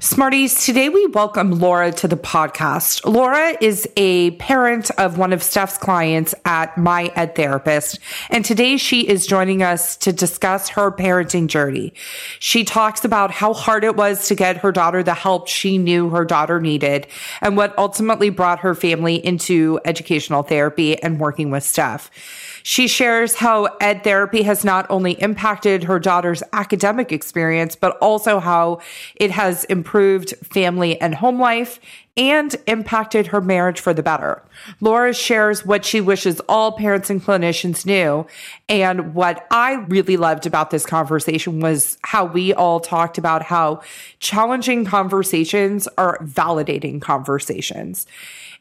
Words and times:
Smarties, 0.00 0.64
today 0.64 0.88
we 0.88 1.06
welcome 1.06 1.52
Laura 1.52 1.92
to 1.92 2.08
the 2.08 2.16
podcast. 2.16 3.04
Laura 3.04 3.56
is 3.60 3.88
a 3.96 4.32
parent 4.32 4.90
of 4.92 5.16
one 5.16 5.32
of 5.32 5.42
Steph's 5.42 5.78
clients 5.78 6.34
at 6.44 6.76
My 6.76 7.12
Ed 7.14 7.36
Therapist, 7.36 8.00
and 8.28 8.44
today 8.44 8.76
she 8.76 9.06
is 9.06 9.26
joining 9.26 9.62
us 9.62 9.96
to 9.98 10.12
discuss 10.12 10.70
her 10.70 10.90
parenting 10.90 11.46
journey. 11.46 11.94
She 12.40 12.64
talks 12.64 13.04
about 13.04 13.30
how 13.30 13.54
hard 13.54 13.84
it 13.84 13.94
was 13.94 14.26
to 14.28 14.34
get 14.34 14.56
her 14.58 14.72
daughter 14.72 15.04
the 15.04 15.14
help 15.14 15.46
she 15.46 15.78
knew 15.78 16.10
her 16.10 16.24
daughter 16.24 16.60
needed 16.60 17.06
and 17.40 17.56
what 17.56 17.76
ultimately 17.78 18.30
brought 18.30 18.60
her 18.60 18.74
family 18.74 19.24
into 19.24 19.78
educational 19.84 20.42
therapy 20.42 21.00
and 21.00 21.20
working 21.20 21.50
with 21.50 21.62
Steph. 21.62 22.10
She 22.64 22.86
shares 22.88 23.36
how 23.36 23.64
ed 23.80 24.04
therapy 24.04 24.42
has 24.42 24.64
not 24.64 24.86
only 24.88 25.12
impacted 25.20 25.84
her 25.84 25.98
daughter's 25.98 26.42
academic 26.52 27.12
experience, 27.12 27.74
but 27.74 27.96
also 27.98 28.38
how 28.40 28.80
it 29.16 29.30
has 29.30 29.64
improved 29.64 29.81
family 29.84 31.00
and 31.00 31.14
home 31.14 31.40
life 31.40 31.80
and 32.16 32.54
impacted 32.66 33.28
her 33.28 33.40
marriage 33.40 33.80
for 33.80 33.94
the 33.94 34.02
better. 34.02 34.42
Laura 34.80 35.14
shares 35.14 35.64
what 35.64 35.84
she 35.84 36.00
wishes 36.00 36.40
all 36.40 36.72
parents 36.72 37.08
and 37.08 37.22
clinicians 37.22 37.86
knew. 37.86 38.26
And 38.68 39.14
what 39.14 39.46
I 39.50 39.74
really 39.88 40.18
loved 40.18 40.46
about 40.46 40.70
this 40.70 40.84
conversation 40.84 41.60
was 41.60 41.96
how 42.02 42.26
we 42.26 42.52
all 42.52 42.80
talked 42.80 43.16
about 43.16 43.42
how 43.42 43.80
challenging 44.18 44.84
conversations 44.84 45.88
are 45.96 46.18
validating 46.18 47.00
conversations. 47.00 48.06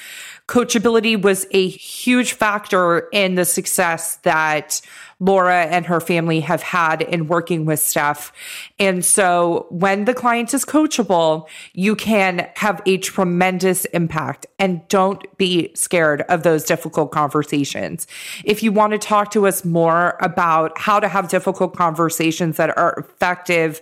Coachability 0.48 1.22
was 1.22 1.46
a 1.52 1.68
huge 1.70 2.34
factor 2.34 3.08
in 3.12 3.36
the 3.36 3.46
success 3.46 4.16
that 4.24 4.82
Laura 5.20 5.66
and 5.66 5.86
her 5.86 6.00
family 6.00 6.40
have 6.40 6.62
had 6.62 7.02
in 7.02 7.28
working 7.28 7.66
with 7.66 7.80
Steph. 7.80 8.32
And 8.80 9.04
so 9.04 9.68
when 9.70 10.06
the 10.06 10.14
client 10.14 10.54
is 10.54 10.64
coachable, 10.64 11.48
you 11.74 11.96
can 11.96 12.50
have 12.56 12.82
a 12.86 12.98
tremendous 12.98 13.86
impact 13.86 14.46
and 14.58 14.88
don't 14.88 15.26
be 15.38 15.72
scared 15.76 16.22
of 16.30 16.44
those 16.44 16.64
difficult 16.64 17.12
conversations. 17.12 18.08
If 18.46 18.64
you 18.64 18.72
want 18.72 18.94
to 18.94 18.98
talk 18.98 19.32
to 19.32 19.46
us 19.46 19.66
more 19.66 20.18
about 20.22 20.78
how 20.78 21.00
to 21.00 21.08
have 21.08 21.28
difficult 21.28 21.76
conversations 21.76 22.58
that 22.58 22.78
are 22.78 22.94
effective 22.94 23.82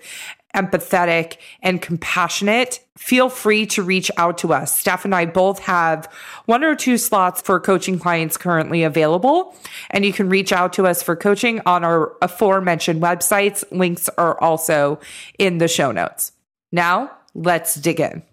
empathetic, 0.58 1.38
and 1.62 1.82
compassionate, 1.82 2.80
feel 2.98 3.30
free 3.30 3.66
to 3.68 3.84
reach 3.84 4.10
out 4.18 4.40
to 4.40 4.52
us. 4.54 4.76
Steph 4.76 5.06
and 5.06 5.14
I 5.14 5.26
both 5.26 5.60
have 5.60 6.12
one 6.46 6.64
or 6.64 6.76
two 6.76 6.98
slots 6.98 7.42
for 7.42 7.60
coaching 7.60 8.00
clients 8.00 8.38
currently 8.38 8.84
available, 8.84 9.56
and 9.92 10.04
you 10.04 10.12
can 10.12 10.30
reach 10.30 10.52
out 10.52 10.74
to 10.74 10.88
us 10.88 11.04
for 11.04 11.16
coaching 11.16 11.62
on 11.66 11.84
our 11.84 12.14
aforementioned 12.22 13.02
websites. 13.02 13.64
Links 13.72 14.10
are 14.18 14.40
also 14.42 15.00
in 15.38 15.60
the 15.60 15.68
show 15.68 15.92
notes. 15.92 16.32
Now, 16.72 17.12
let's 17.36 17.76
dig 17.76 18.00
in. 18.00 18.24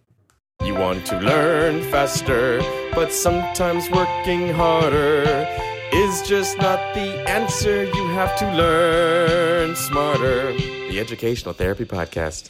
You 0.64 0.74
want 0.74 1.04
to 1.06 1.20
learn 1.20 1.82
faster, 1.90 2.62
but 2.94 3.12
sometimes 3.12 3.90
working 3.90 4.48
harder 4.48 5.46
is 5.92 6.22
just 6.22 6.56
not 6.58 6.94
the 6.94 7.28
answer. 7.28 7.84
You 7.84 8.08
have 8.08 8.36
to 8.38 8.46
learn 8.56 9.76
smarter. 9.76 10.73
The 10.94 11.00
Educational 11.00 11.52
Therapy 11.52 11.84
Podcast. 11.84 12.46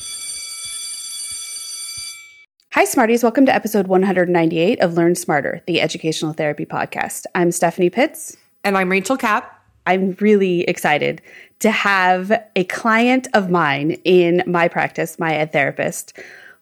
Hi, 2.73 2.85
Smarties. 2.85 3.23
Welcome 3.23 3.47
to 3.47 3.55
episode 3.55 3.87
198 3.87 4.83
of 4.83 4.93
Learn 4.93 5.15
Smarter, 5.15 5.63
the 5.67 5.81
Educational 5.81 6.35
Therapy 6.35 6.67
Podcast. 6.67 7.25
I'm 7.35 7.51
Stephanie 7.51 7.89
Pitts. 7.89 8.37
And 8.63 8.77
I'm 8.77 8.91
Rachel 8.91 9.17
Kapp. 9.17 9.59
I'm 9.87 10.15
really 10.21 10.61
excited 10.65 11.23
to 11.61 11.71
have 11.71 12.39
a 12.55 12.65
client 12.65 13.29
of 13.33 13.49
mine 13.49 13.93
in 14.05 14.43
my 14.47 14.69
practice, 14.69 15.19
my 15.19 15.35
ed 15.35 15.51
therapist, 15.51 16.13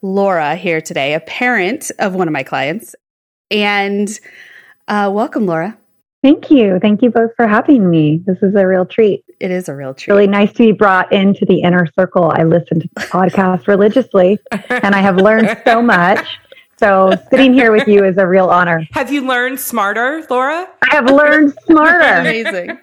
Laura, 0.03 0.55
here 0.55 0.81
today, 0.81 1.15
a 1.15 1.21
parent 1.21 1.91
of 1.99 2.15
one 2.15 2.29
of 2.29 2.33
my 2.33 2.45
clients. 2.45 2.95
And 3.51 4.09
uh, 4.87 5.11
welcome, 5.13 5.47
Laura. 5.47 5.77
Thank 6.23 6.53
you. 6.53 6.79
Thank 6.81 7.03
you 7.03 7.11
both 7.11 7.33
for 7.37 7.49
having 7.49 7.91
me. 7.91 8.23
This 8.25 8.39
is 8.43 8.55
a 8.55 8.65
real 8.65 8.87
treat. 8.87 9.25
It 9.41 9.51
is 9.51 9.69
a 9.69 9.75
real 9.75 9.93
treat. 9.93 10.15
Really 10.15 10.27
nice 10.29 10.53
to 10.53 10.59
be 10.59 10.71
brought 10.71 11.13
into 11.13 11.45
the 11.45 11.63
inner 11.63 11.89
circle. 11.99 12.31
I 12.33 12.45
listen 12.45 12.79
to 12.81 12.89
the 12.95 13.01
podcast 13.01 13.67
religiously 13.67 14.39
and 14.71 14.95
I 14.95 15.01
have 15.01 15.17
learned 15.17 15.59
so 15.67 15.83
much. 15.83 16.25
So 16.79 17.13
sitting 17.31 17.53
here 17.53 17.73
with 17.73 17.89
you 17.89 18.05
is 18.05 18.19
a 18.19 18.27
real 18.27 18.49
honor. 18.49 18.87
Have 18.93 19.13
you 19.13 19.27
learned 19.27 19.59
smarter, 19.59 20.25
Laura? 20.31 20.69
I 20.89 20.95
have 20.95 21.11
learned 21.11 21.55
smarter. 21.67 22.05
Amazing. 22.21 22.79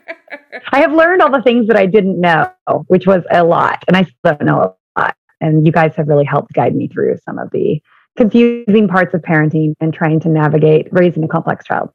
I 0.71 0.79
have 0.81 0.91
learned 0.91 1.21
all 1.21 1.31
the 1.31 1.41
things 1.41 1.67
that 1.67 1.77
I 1.77 1.85
didn't 1.85 2.19
know, 2.19 2.51
which 2.87 3.07
was 3.07 3.23
a 3.31 3.43
lot. 3.43 3.83
And 3.87 3.95
I 3.95 4.03
still 4.03 4.35
don't 4.35 4.45
know 4.45 4.75
a 4.95 4.99
lot. 4.99 5.15
And 5.39 5.65
you 5.65 5.71
guys 5.71 5.93
have 5.95 6.09
really 6.09 6.25
helped 6.25 6.53
guide 6.53 6.75
me 6.75 6.89
through 6.89 7.17
some 7.23 7.39
of 7.39 7.51
the 7.51 7.81
confusing 8.17 8.89
parts 8.89 9.13
of 9.13 9.21
parenting 9.21 9.73
and 9.79 9.93
trying 9.93 10.19
to 10.21 10.29
navigate 10.29 10.89
raising 10.91 11.23
a 11.23 11.27
complex 11.27 11.65
child. 11.65 11.89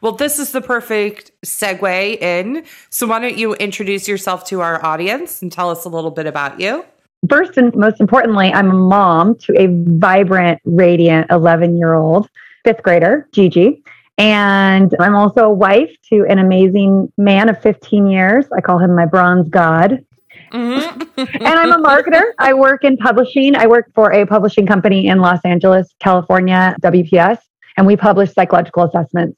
Well, 0.00 0.12
this 0.12 0.38
is 0.38 0.52
the 0.52 0.60
perfect 0.60 1.32
segue 1.44 2.20
in. 2.20 2.64
So, 2.90 3.06
why 3.06 3.18
don't 3.20 3.36
you 3.36 3.54
introduce 3.54 4.06
yourself 4.06 4.44
to 4.46 4.60
our 4.60 4.84
audience 4.84 5.42
and 5.42 5.50
tell 5.50 5.70
us 5.70 5.84
a 5.84 5.88
little 5.88 6.10
bit 6.10 6.26
about 6.26 6.60
you? 6.60 6.84
First 7.28 7.56
and 7.56 7.74
most 7.74 8.00
importantly, 8.00 8.52
I'm 8.52 8.70
a 8.70 8.74
mom 8.74 9.36
to 9.36 9.54
a 9.58 9.68
vibrant, 9.68 10.60
radiant 10.64 11.30
11 11.30 11.76
year 11.78 11.94
old 11.94 12.28
fifth 12.64 12.82
grader, 12.82 13.28
Gigi. 13.32 13.82
And 14.18 14.94
I'm 14.98 15.14
also 15.14 15.44
a 15.44 15.52
wife 15.52 15.90
to 16.10 16.24
an 16.28 16.38
amazing 16.38 17.12
man 17.16 17.48
of 17.48 17.60
15 17.62 18.06
years. 18.06 18.46
I 18.56 18.60
call 18.60 18.78
him 18.78 18.94
my 18.94 19.06
bronze 19.06 19.48
god. 19.48 20.04
Mm-hmm. 20.52 21.20
and 21.20 21.46
I'm 21.46 21.72
a 21.72 21.78
marketer. 21.78 22.22
I 22.38 22.54
work 22.54 22.84
in 22.84 22.96
publishing. 22.96 23.56
I 23.56 23.66
work 23.66 23.92
for 23.94 24.12
a 24.12 24.26
publishing 24.26 24.66
company 24.66 25.06
in 25.06 25.18
Los 25.18 25.40
Angeles, 25.44 25.94
California, 26.00 26.76
WPS, 26.82 27.38
and 27.76 27.86
we 27.86 27.96
publish 27.96 28.32
psychological 28.32 28.84
assessments 28.84 29.36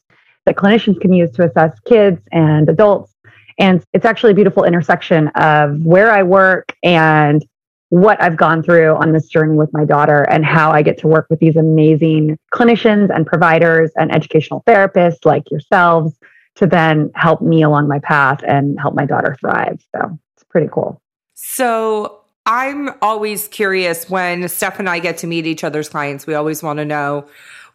that 0.49 0.57
clinicians 0.57 0.99
can 0.99 1.13
use 1.13 1.31
to 1.33 1.45
assess 1.45 1.79
kids 1.81 2.21
and 2.33 2.71
adults. 2.71 3.15
And 3.59 3.85
it's 3.93 4.07
actually 4.07 4.33
a 4.33 4.35
beautiful 4.35 4.65
intersection 4.65 5.29
of 5.29 5.85
where 5.85 6.11
I 6.11 6.23
work 6.23 6.75
and 6.83 7.45
what 7.91 8.21
I've 8.23 8.37
gone 8.37 8.63
through 8.63 8.95
on 8.97 9.13
this 9.13 9.29
journey 9.29 9.57
with 9.57 9.71
my 9.73 9.85
daughter 9.85 10.23
and 10.23 10.47
how 10.47 10.71
I 10.71 10.81
get 10.83 10.97
to 10.99 11.07
work 11.09 11.27
with 11.29 11.39
these 11.41 11.57
amazing 11.57 12.39
clinicians 12.53 13.15
and 13.15 13.27
providers 13.27 13.91
and 13.97 14.15
educational 14.15 14.63
therapists 14.67 15.25
like 15.25 15.51
yourselves 15.51 16.17
to 16.57 16.67
then 16.67 17.11
help 17.15 17.43
me 17.43 17.63
along 17.63 17.89
my 17.89 17.99
path 17.99 18.41
and 18.47 18.81
help 18.81 18.95
my 18.95 19.05
daughter 19.05 19.37
thrive. 19.39 19.81
So 19.95 20.19
it's 20.35 20.45
pretty 20.45 20.69
cool. 20.73 21.01
So 21.35 22.21
I'm 22.47 22.91
always 23.03 23.49
curious 23.49 24.09
when 24.09 24.49
Steph 24.49 24.79
and 24.79 24.89
I 24.89 24.99
get 24.99 25.19
to 25.19 25.27
meet 25.27 25.47
each 25.47 25.65
other's 25.65 25.89
clients, 25.91 26.27
we 26.27 26.35
always 26.35 26.63
want 26.63 26.79
to 26.79 26.85
know 26.87 27.29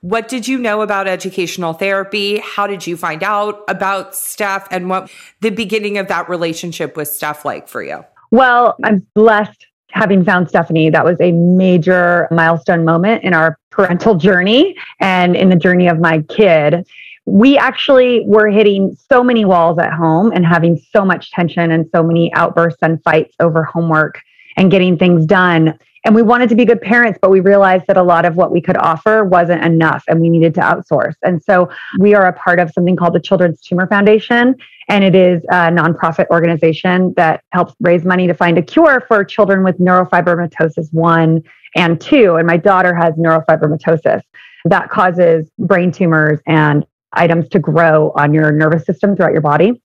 what 0.04 0.28
did 0.28 0.50
you 0.50 0.60
know 0.60 0.82
about 0.82 1.08
educational 1.08 1.72
therapy? 1.72 2.38
How 2.40 2.68
did 2.68 2.86
you 2.86 2.98
find 2.98 3.24
out 3.24 3.64
about 3.70 4.14
Steph 4.14 4.68
and 4.70 4.90
what 4.90 5.10
the 5.40 5.50
beginning 5.50 5.98
of 5.98 6.10
that 6.10 6.28
relationship 6.28 6.98
with 6.98 7.08
Steph 7.08 7.46
like 7.46 7.70
for 7.70 7.82
you? 7.82 8.04
Well, 8.30 8.76
I'm 8.84 9.08
blessed 9.14 9.66
having 9.92 10.26
found 10.26 10.50
Stephanie. 10.50 10.90
That 10.90 11.06
was 11.06 11.22
a 11.22 11.32
major 11.32 12.28
milestone 12.32 12.84
moment 12.84 13.24
in 13.24 13.34
our 13.34 13.58
parental 13.70 14.16
journey 14.16 14.76
and 15.00 15.38
in 15.38 15.48
the 15.48 15.56
journey 15.56 15.88
of 15.88 16.00
my 16.00 16.22
kid. 16.24 16.86
We 17.26 17.58
actually 17.58 18.26
were 18.26 18.50
hitting 18.50 18.98
so 19.10 19.24
many 19.24 19.46
walls 19.46 19.80
at 19.80 19.94
home 19.94 20.34
and 20.34 20.46
having 20.46 20.82
so 20.92 21.06
much 21.06 21.32
tension 21.32 21.72
and 21.72 21.90
so 21.96 22.04
many 22.04 22.34
outbursts 22.34 22.80
and 22.82 23.02
fights 23.04 23.36
over 23.40 23.64
homework 23.64 24.20
and 24.58 24.70
getting 24.70 24.98
things 24.98 25.26
done. 25.26 25.80
And 26.06 26.14
we 26.14 26.22
wanted 26.22 26.50
to 26.50 26.56
be 26.56 26.66
good 26.66 26.82
parents, 26.82 27.18
but 27.22 27.32
we 27.32 27.40
realized 27.40 27.86
that 27.88 27.96
a 27.96 28.04
lot 28.04 28.26
of 28.26 28.36
what 28.36 28.52
we 28.52 28.62
could 28.62 28.76
offer 28.78 29.24
wasn't 29.24 29.64
enough 29.64 30.04
and 30.08 30.20
we 30.20 30.30
needed 30.30 30.54
to 30.56 30.62
outsource. 30.62 31.16
And 31.24 31.42
so 31.42 31.70
we 32.00 32.14
are 32.14 32.26
a 32.26 32.34
part 32.34 32.60
of 32.60 32.72
something 32.72 32.96
called 32.96 33.14
the 33.14 33.22
Children's 33.22 33.62
Tumor 33.62 33.88
Foundation. 33.88 34.56
And 34.90 35.04
it 35.04 35.16
is 35.16 35.44
a 35.46 35.72
nonprofit 35.72 36.28
organization 36.28 37.14
that 37.16 37.44
helps 37.52 37.74
raise 37.80 38.04
money 38.04 38.28
to 38.28 38.34
find 38.34 38.58
a 38.58 38.62
cure 38.62 39.06
for 39.08 39.24
children 39.24 39.64
with 39.64 39.80
neurofibromatosis 39.80 40.92
1 40.92 41.42
and 41.76 42.02
2. 42.02 42.36
And 42.36 42.48
my 42.48 42.58
daughter 42.58 42.94
has 42.94 43.14
neurofibromatosis 43.16 44.22
that 44.66 44.90
causes 44.90 45.50
brain 45.58 45.92
tumors 45.92 46.40
and 46.48 46.86
items 47.14 47.48
to 47.50 47.60
grow 47.60 48.12
on 48.16 48.34
your 48.34 48.52
nervous 48.52 48.86
system 48.86 49.16
throughout 49.16 49.32
your 49.32 49.42
body. 49.42 49.82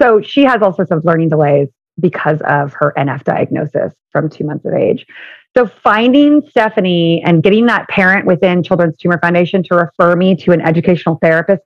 So 0.00 0.20
she 0.20 0.42
has 0.44 0.62
all 0.62 0.74
sorts 0.74 0.90
of 0.90 1.04
learning 1.04 1.28
delays 1.28 1.68
because 1.98 2.40
of 2.42 2.72
her 2.72 2.94
NF 2.96 3.24
diagnosis 3.24 3.92
from 4.10 4.30
two 4.30 4.44
months 4.44 4.64
of 4.64 4.72
age. 4.72 5.06
So 5.56 5.66
finding 5.66 6.42
Stephanie 6.48 7.22
and 7.24 7.42
getting 7.42 7.66
that 7.66 7.88
parent 7.88 8.26
within 8.26 8.62
Children's 8.62 8.96
Tumor 8.96 9.18
Foundation 9.18 9.62
to 9.64 9.74
refer 9.74 10.14
me 10.14 10.36
to 10.36 10.52
an 10.52 10.60
educational 10.60 11.16
therapist 11.16 11.62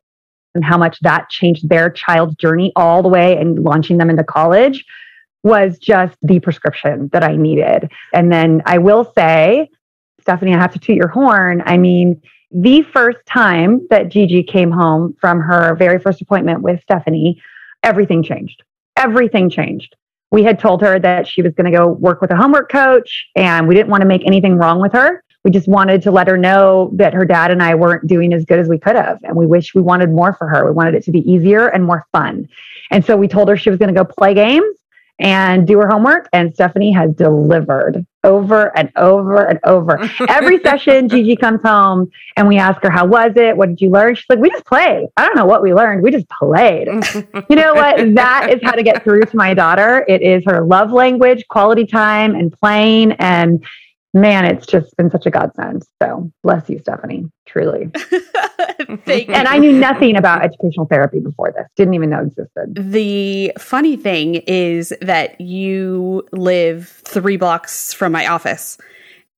and 0.55 0.65
how 0.65 0.79
much 0.79 0.99
that 1.01 1.29
changed 1.29 1.69
their 1.69 1.91
child's 1.91 2.35
journey 2.37 2.73
all 2.77 3.03
the 3.03 3.09
way 3.09 3.37
and 3.37 3.59
launching 3.59 3.99
them 3.99 4.09
into 4.09 4.25
college 4.25 4.85
was 5.43 5.79
just 5.79 6.17
the 6.23 6.41
prescription 6.41 7.11
that 7.13 7.23
I 7.23 7.37
needed. 7.37 7.91
And 8.15 8.33
then 8.33 8.63
I 8.65 8.79
will 8.79 9.13
say, 9.17 9.69
Stephanie, 10.21 10.55
I 10.55 10.59
have 10.59 10.73
to 10.73 10.79
toot 10.79 10.97
your 10.97 11.09
horn. 11.09 11.63
I 11.67 11.77
mean, 11.77 12.23
the 12.51 12.83
first 12.83 13.19
time 13.27 13.87
that 13.91 14.09
Gigi 14.09 14.43
came 14.43 14.71
home 14.71 15.15
from 15.21 15.41
her 15.41 15.75
very 15.75 15.99
first 15.99 16.23
appointment 16.23 16.63
with 16.63 16.81
Stephanie, 16.83 17.43
everything 17.83 18.23
changed. 18.23 18.63
Everything 18.97 19.51
changed. 19.51 19.97
We 20.35 20.43
had 20.43 20.59
told 20.59 20.83
her 20.83 20.99
that 20.99 21.29
she 21.29 21.43
was 21.43 21.55
going 21.55 21.71
to 21.71 21.79
go 21.79 21.87
work 21.87 22.21
with 22.21 22.33
a 22.33 22.37
homework 22.37 22.69
coach, 22.69 23.29
and 23.37 23.69
we 23.69 23.75
didn't 23.77 23.89
want 23.89 24.01
to 24.01 24.09
make 24.09 24.27
anything 24.27 24.57
wrong 24.57 24.81
with 24.81 24.93
her. 24.93 25.23
We 25.45 25.53
just 25.53 25.69
wanted 25.69 26.03
to 26.03 26.11
let 26.11 26.27
her 26.27 26.37
know 26.37 26.91
that 26.95 27.15
her 27.15 27.25
dad 27.25 27.53
and 27.53 27.63
I 27.63 27.77
weren't 27.77 28.09
doing 28.09 28.33
as 28.33 28.45
good 28.45 28.59
as 28.59 28.69
we 28.69 28.77
could 28.77 28.97
have. 28.97 29.21
And 29.23 29.37
we 29.37 29.47
wish 29.47 29.77
we 29.77 29.81
wanted 29.81 30.11
more 30.11 30.35
for 30.35 30.49
her. 30.49 30.65
We 30.65 30.73
wanted 30.73 30.97
it 30.97 31.05
to 31.05 31.13
be 31.13 31.21
easier 31.21 31.69
and 31.69 31.85
more 31.85 32.05
fun. 32.11 32.49
And 32.91 33.05
so 33.05 33.17
we 33.17 33.29
told 33.29 33.49
her 33.49 33.57
she 33.57 33.71
was 33.71 33.79
going 33.79 33.95
to 33.95 33.97
go 33.97 34.05
play 34.05 34.35
games 34.35 34.75
and 35.19 35.67
do 35.67 35.79
her 35.79 35.89
homework. 35.89 36.29
And 36.33 36.55
Stephanie 36.55 36.93
has 36.93 37.13
delivered 37.15 38.07
over 38.25 38.77
and 38.77 38.91
over 38.97 39.45
and 39.45 39.61
over. 39.65 40.11
Every 40.29 40.59
session, 40.63 41.09
Gigi 41.09 41.37
comes 41.37 41.61
home 41.63 42.11
and 42.37 42.49
we 42.49 42.57
ask 42.57 42.83
her, 42.83 42.91
How 42.91 43.07
was 43.07 43.33
it? 43.37 43.57
What 43.57 43.69
did 43.69 43.81
you 43.81 43.91
learn? 43.91 44.15
She's 44.15 44.25
like, 44.29 44.39
We 44.39 44.51
just 44.51 44.65
played. 44.65 45.07
I 45.17 45.27
don't 45.27 45.37
know 45.37 45.47
what 45.47 45.63
we 45.63 45.75
learned. 45.75 46.03
We 46.03 46.11
just 46.11 46.29
played. 46.29 46.89
you 47.49 47.57
know 47.57 47.75
what? 47.75 48.15
That 48.15 48.51
is 48.53 48.61
how 48.63 48.73
to 48.73 48.83
get 48.83 49.05
through 49.05 49.23
to 49.23 49.37
my 49.37 49.55
daughter. 49.55 50.05
It 50.09 50.23
is 50.23 50.43
her 50.47 50.65
love 50.65 50.91
language, 50.91 51.47
quality 51.49 51.87
time, 51.87 52.35
and 52.35 52.53
playing. 52.53 53.13
And 53.13 53.65
man, 54.15 54.45
it's 54.45 54.67
just 54.67 54.97
been 54.97 55.11
such 55.11 55.27
a 55.27 55.31
godsend. 55.31 55.83
So 56.03 56.31
bless 56.43 56.71
you, 56.71 56.79
Stephanie, 56.79 57.31
truly. 57.47 57.91
Thank 59.05 59.29
and 59.29 59.49
I 59.49 59.59
knew 59.59 59.73
nothing 59.73 60.17
about 60.17 60.43
educational 60.43 60.87
therapy 60.87 61.21
before 61.21 61.53
this, 61.53 61.67
didn't 61.77 61.95
even 61.95 62.11
know 62.11 62.21
it 62.21 62.29
existed. 62.29 62.93
The 62.93 63.53
funny 63.59 63.97
thing 63.97 64.37
is 64.47 64.95
that 65.03 65.41
you 65.41 66.27
live 66.33 66.89
three 66.89 67.37
blocks 67.37 67.93
from 67.93 68.13
my 68.13 68.27
office 68.27 68.79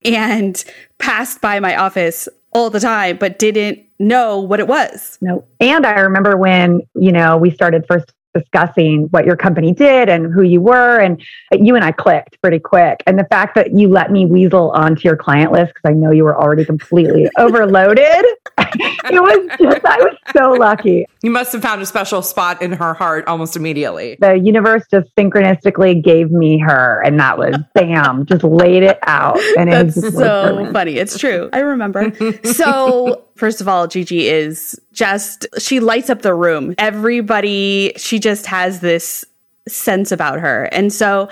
and 0.05 0.63
passed 0.99 1.41
by 1.41 1.59
my 1.59 1.75
office 1.77 2.29
all 2.53 2.71
the 2.71 2.81
time, 2.81 3.17
but 3.17 3.39
didn't 3.39 3.83
know 3.99 4.39
what 4.41 4.61
it 4.61 4.69
was. 4.69 5.19
No. 5.21 5.45
And 5.61 5.87
I 5.87 6.01
remember 6.01 6.37
when, 6.37 6.81
you 6.95 7.13
know, 7.13 7.37
we 7.37 7.51
started 7.51 7.85
first 7.89 8.13
discussing 8.39 9.09
what 9.11 9.25
your 9.25 9.37
company 9.37 9.73
did 9.73 10.09
and 10.09 10.33
who 10.33 10.43
you 10.43 10.61
were. 10.61 10.99
And 10.99 11.23
you 11.53 11.75
and 11.75 11.85
I 11.85 11.93
clicked 11.93 12.41
pretty 12.41 12.59
quick. 12.59 13.03
And 13.07 13.19
the 13.19 13.25
fact 13.25 13.55
that 13.55 13.73
you 13.73 13.89
let 13.89 14.11
me 14.11 14.27
weasel 14.27 14.71
onto 14.71 15.03
your 15.03 15.17
client 15.17 15.53
list 15.53 15.75
because 15.75 15.91
I 15.91 15.93
know 15.93 16.11
you 16.11 16.25
were 16.25 16.39
already 16.39 16.65
completely 16.65 17.29
overloaded. 17.39 18.25
it 18.59 19.23
was 19.23 19.49
just, 19.61 19.85
I 19.85 19.99
was 19.99 20.17
so 20.35 20.53
lucky. 20.53 21.07
You 21.23 21.31
must 21.31 21.53
have 21.53 21.63
found 21.63 21.83
a 21.83 21.87
special 21.87 22.23
spot 22.23 22.63
in 22.63 22.73
her 22.73 22.95
heart 22.95 23.27
almost 23.27 23.57
immediately. 23.57 24.17
The 24.21 24.35
universe 24.35 24.85
just 24.91 25.15
synchronistically 25.17 26.03
gave 26.03 26.31
me 26.31 26.59
her, 26.59 27.03
and 27.05 27.19
that 27.21 27.39
was 27.39 27.57
bam, 27.75 28.27
just 28.27 28.45
laid 28.45 28.83
it 28.83 28.99
out. 29.03 29.39
And 29.59 29.73
it 29.73 29.87
was 29.87 30.15
so 30.15 30.71
funny. 30.73 30.97
It's 30.97 31.19
true. 31.19 31.51
I 31.53 31.61
remember. 31.61 32.13
so, 32.45 33.26
first 33.37 33.61
of 33.61 33.69
all, 33.69 33.87
Gigi 33.87 34.29
is 34.29 34.81
just, 34.93 35.47
she 35.59 35.81
lights 35.81 36.11
up 36.11 36.23
the 36.23 36.35
room. 36.35 36.75
Everybody, 36.79 37.93
she 37.97 38.19
just 38.19 38.47
has 38.47 38.81
this 38.81 39.25
sense 39.69 40.11
about 40.13 40.41
her. 40.41 40.65
And 40.73 40.93
so, 40.93 41.29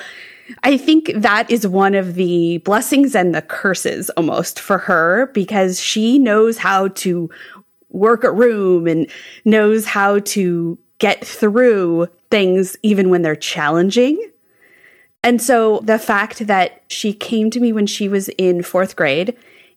I 0.63 0.77
think 0.77 1.11
that 1.15 1.51
is 1.51 1.67
one 1.67 1.95
of 1.95 2.15
the 2.15 2.59
blessings 2.59 3.15
and 3.15 3.35
the 3.35 3.43
curses 3.43 4.11
almost 4.11 4.61
for 4.61 4.79
her 4.79 5.31
because 5.33 5.81
she 5.81 6.19
knows 6.19 6.59
how 6.59 6.89
to 6.89 7.31
work 7.89 8.25
a 8.25 8.33
room 8.33 8.87
and 8.87 9.07
knows 9.45 9.87
how 9.87 10.19
to 10.19 10.79
get 10.99 11.25
through 11.25 12.09
things 12.31 12.77
even 12.83 13.09
when 13.09 13.23
they're 13.23 13.37
challenging. 13.37 14.21
And 15.23 15.41
so 15.41 15.81
the 15.85 15.99
fact 15.99 16.47
that 16.47 16.83
she 16.89 17.13
came 17.15 17.51
to 17.51 17.61
me 17.61 17.73
when 17.73 17.87
she 17.87 18.09
was 18.09 18.29
in 18.31 18.63
fourth 18.63 18.97
grade, 18.97 19.37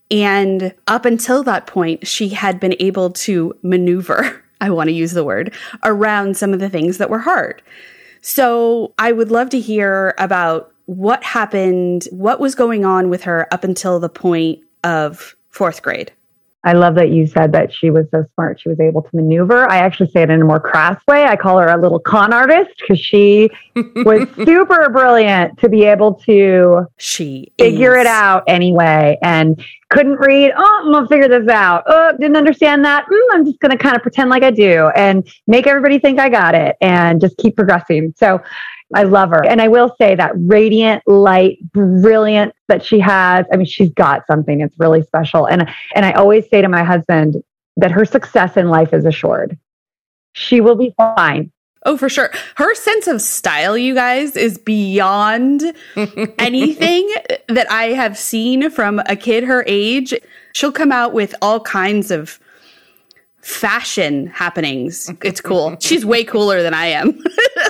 and 0.10 0.74
up 0.88 1.06
until 1.06 1.44
that 1.44 1.68
point, 1.68 2.08
she 2.08 2.30
had 2.30 2.60
been 2.60 2.76
able 2.80 3.12
to 3.12 3.54
maneuver, 3.62 4.44
I 4.62 4.70
want 4.70 4.88
to 4.88 4.94
use 4.94 5.12
the 5.12 5.24
word, 5.24 5.54
around 5.84 6.38
some 6.38 6.54
of 6.54 6.60
the 6.60 6.70
things 6.70 6.98
that 6.98 7.10
were 7.10 7.20
hard. 7.20 7.62
So 8.22 8.94
I 8.98 9.12
would 9.12 9.32
love 9.32 9.50
to 9.52 9.60
hear 9.60 10.16
about 10.18 10.74
what 10.86 11.24
happened, 11.24 12.08
what 12.12 12.40
was 12.40 12.56
going 12.56 12.86
on 12.86 13.10
with 13.10 13.24
her 13.24 13.48
up 13.54 13.64
until 13.64 14.00
the 14.00 14.10
point 14.10 14.60
of 14.84 15.36
fourth 15.50 15.82
grade. 15.82 16.12
I 16.64 16.74
love 16.74 16.96
that 16.96 17.12
you 17.12 17.28
said 17.28 17.54
that 17.54 17.72
she 17.72 17.92
was 17.92 18.08
so 18.12 18.26
smart. 18.34 18.60
She 18.60 18.68
was 18.68 18.80
able 18.80 19.02
to 19.02 19.10
maneuver. 19.14 19.70
I 19.70 19.78
actually 19.78 20.10
say 20.10 20.24
it 20.24 20.30
in 20.30 20.42
a 20.42 20.46
more 20.46 20.60
crass 20.60 21.00
way. 21.08 21.24
I 21.24 21.36
call 21.36 21.60
her 21.60 21.68
a 21.68 21.80
little 21.80 22.00
con 22.00 22.34
artist 22.34 22.72
because 22.80 23.00
she 23.00 23.50
was 23.76 24.28
super 24.46 24.90
brilliant 24.90 25.60
to 25.60 25.70
be 25.70 25.86
able 25.86 26.16
to 26.26 26.86
she 26.98 27.54
figure 27.58 27.96
is. 27.96 28.02
it 28.02 28.08
out 28.08 28.44
anyway 28.48 29.18
and 29.22 29.64
couldn't 29.90 30.18
read. 30.20 30.52
Oh, 30.58 30.82
I'm 30.84 30.92
gonna 30.92 31.08
figure 31.08 31.30
this 31.30 31.48
out. 31.48 31.84
Oh, 31.88 32.12
didn't 32.20 32.36
understand 32.36 32.84
that. 32.84 33.06
Mm, 33.06 33.28
I'm 33.34 33.46
just 33.46 33.60
gonna 33.60 33.78
kind 33.78 33.96
of 33.96 34.02
pretend 34.02 34.30
like 34.30 34.44
I 34.44 34.52
do 34.52 34.90
and 34.96 35.26
make 35.46 35.68
everybody 35.68 36.00
think 36.00 36.20
I 36.20 36.28
got 36.28 36.54
it 36.56 36.76
and 36.82 37.22
just 37.22 37.38
keep 37.38 37.56
progressing. 37.56 38.14
So 38.18 38.42
I 38.96 39.04
love 39.04 39.30
her. 39.30 39.46
And 39.46 39.62
I 39.62 39.68
will 39.68 39.94
say 40.00 40.16
that 40.16 40.32
radiant 40.36 41.04
light, 41.08 41.60
brilliant 41.72 42.54
that 42.68 42.86
she 42.86 43.00
has. 43.00 43.46
I 43.52 43.58
mean, 43.58 43.66
she's 43.66 43.90
got 43.90 44.26
something. 44.28 44.62
It's 44.62 44.78
really 44.80 45.04
special. 45.04 45.46
And 45.46 45.68
and 45.94 46.06
I 46.06 46.14
always 46.14 46.50
say 46.50 46.62
to 46.62 46.70
my 46.70 46.84
husband 46.84 47.44
that 47.76 47.92
her 47.92 48.06
success 48.06 48.56
in 48.56 48.70
life 48.70 48.94
is 48.94 49.06
assured. 49.06 49.58
She 50.34 50.62
will 50.62 50.76
be 50.76 50.94
fine. 50.98 51.52
Oh, 51.86 51.96
for 51.96 52.10
sure. 52.10 52.32
Her 52.56 52.74
sense 52.76 53.08
of 53.08 53.22
style, 53.22 53.78
you 53.78 53.94
guys, 53.94 54.36
is 54.36 54.58
beyond 54.58 55.64
anything 56.40 57.10
that 57.48 57.72
I 57.72 57.86
have 57.94 58.18
seen 58.18 58.70
from 58.70 59.02
a 59.06 59.16
kid 59.16 59.44
her 59.44 59.64
age. 59.68 60.14
She'll 60.54 60.72
come 60.72 60.92
out 60.92 61.14
with 61.14 61.36
all 61.42 61.60
kinds 61.62 62.12
of 62.12 62.40
fashion 63.48 64.28
happenings. 64.28 65.12
It's 65.24 65.42
cool. 65.42 65.78
She's 65.80 66.06
way 66.06 66.24
cooler 66.24 66.62
than 66.62 66.74
I 66.74 66.88
am. 66.88 67.20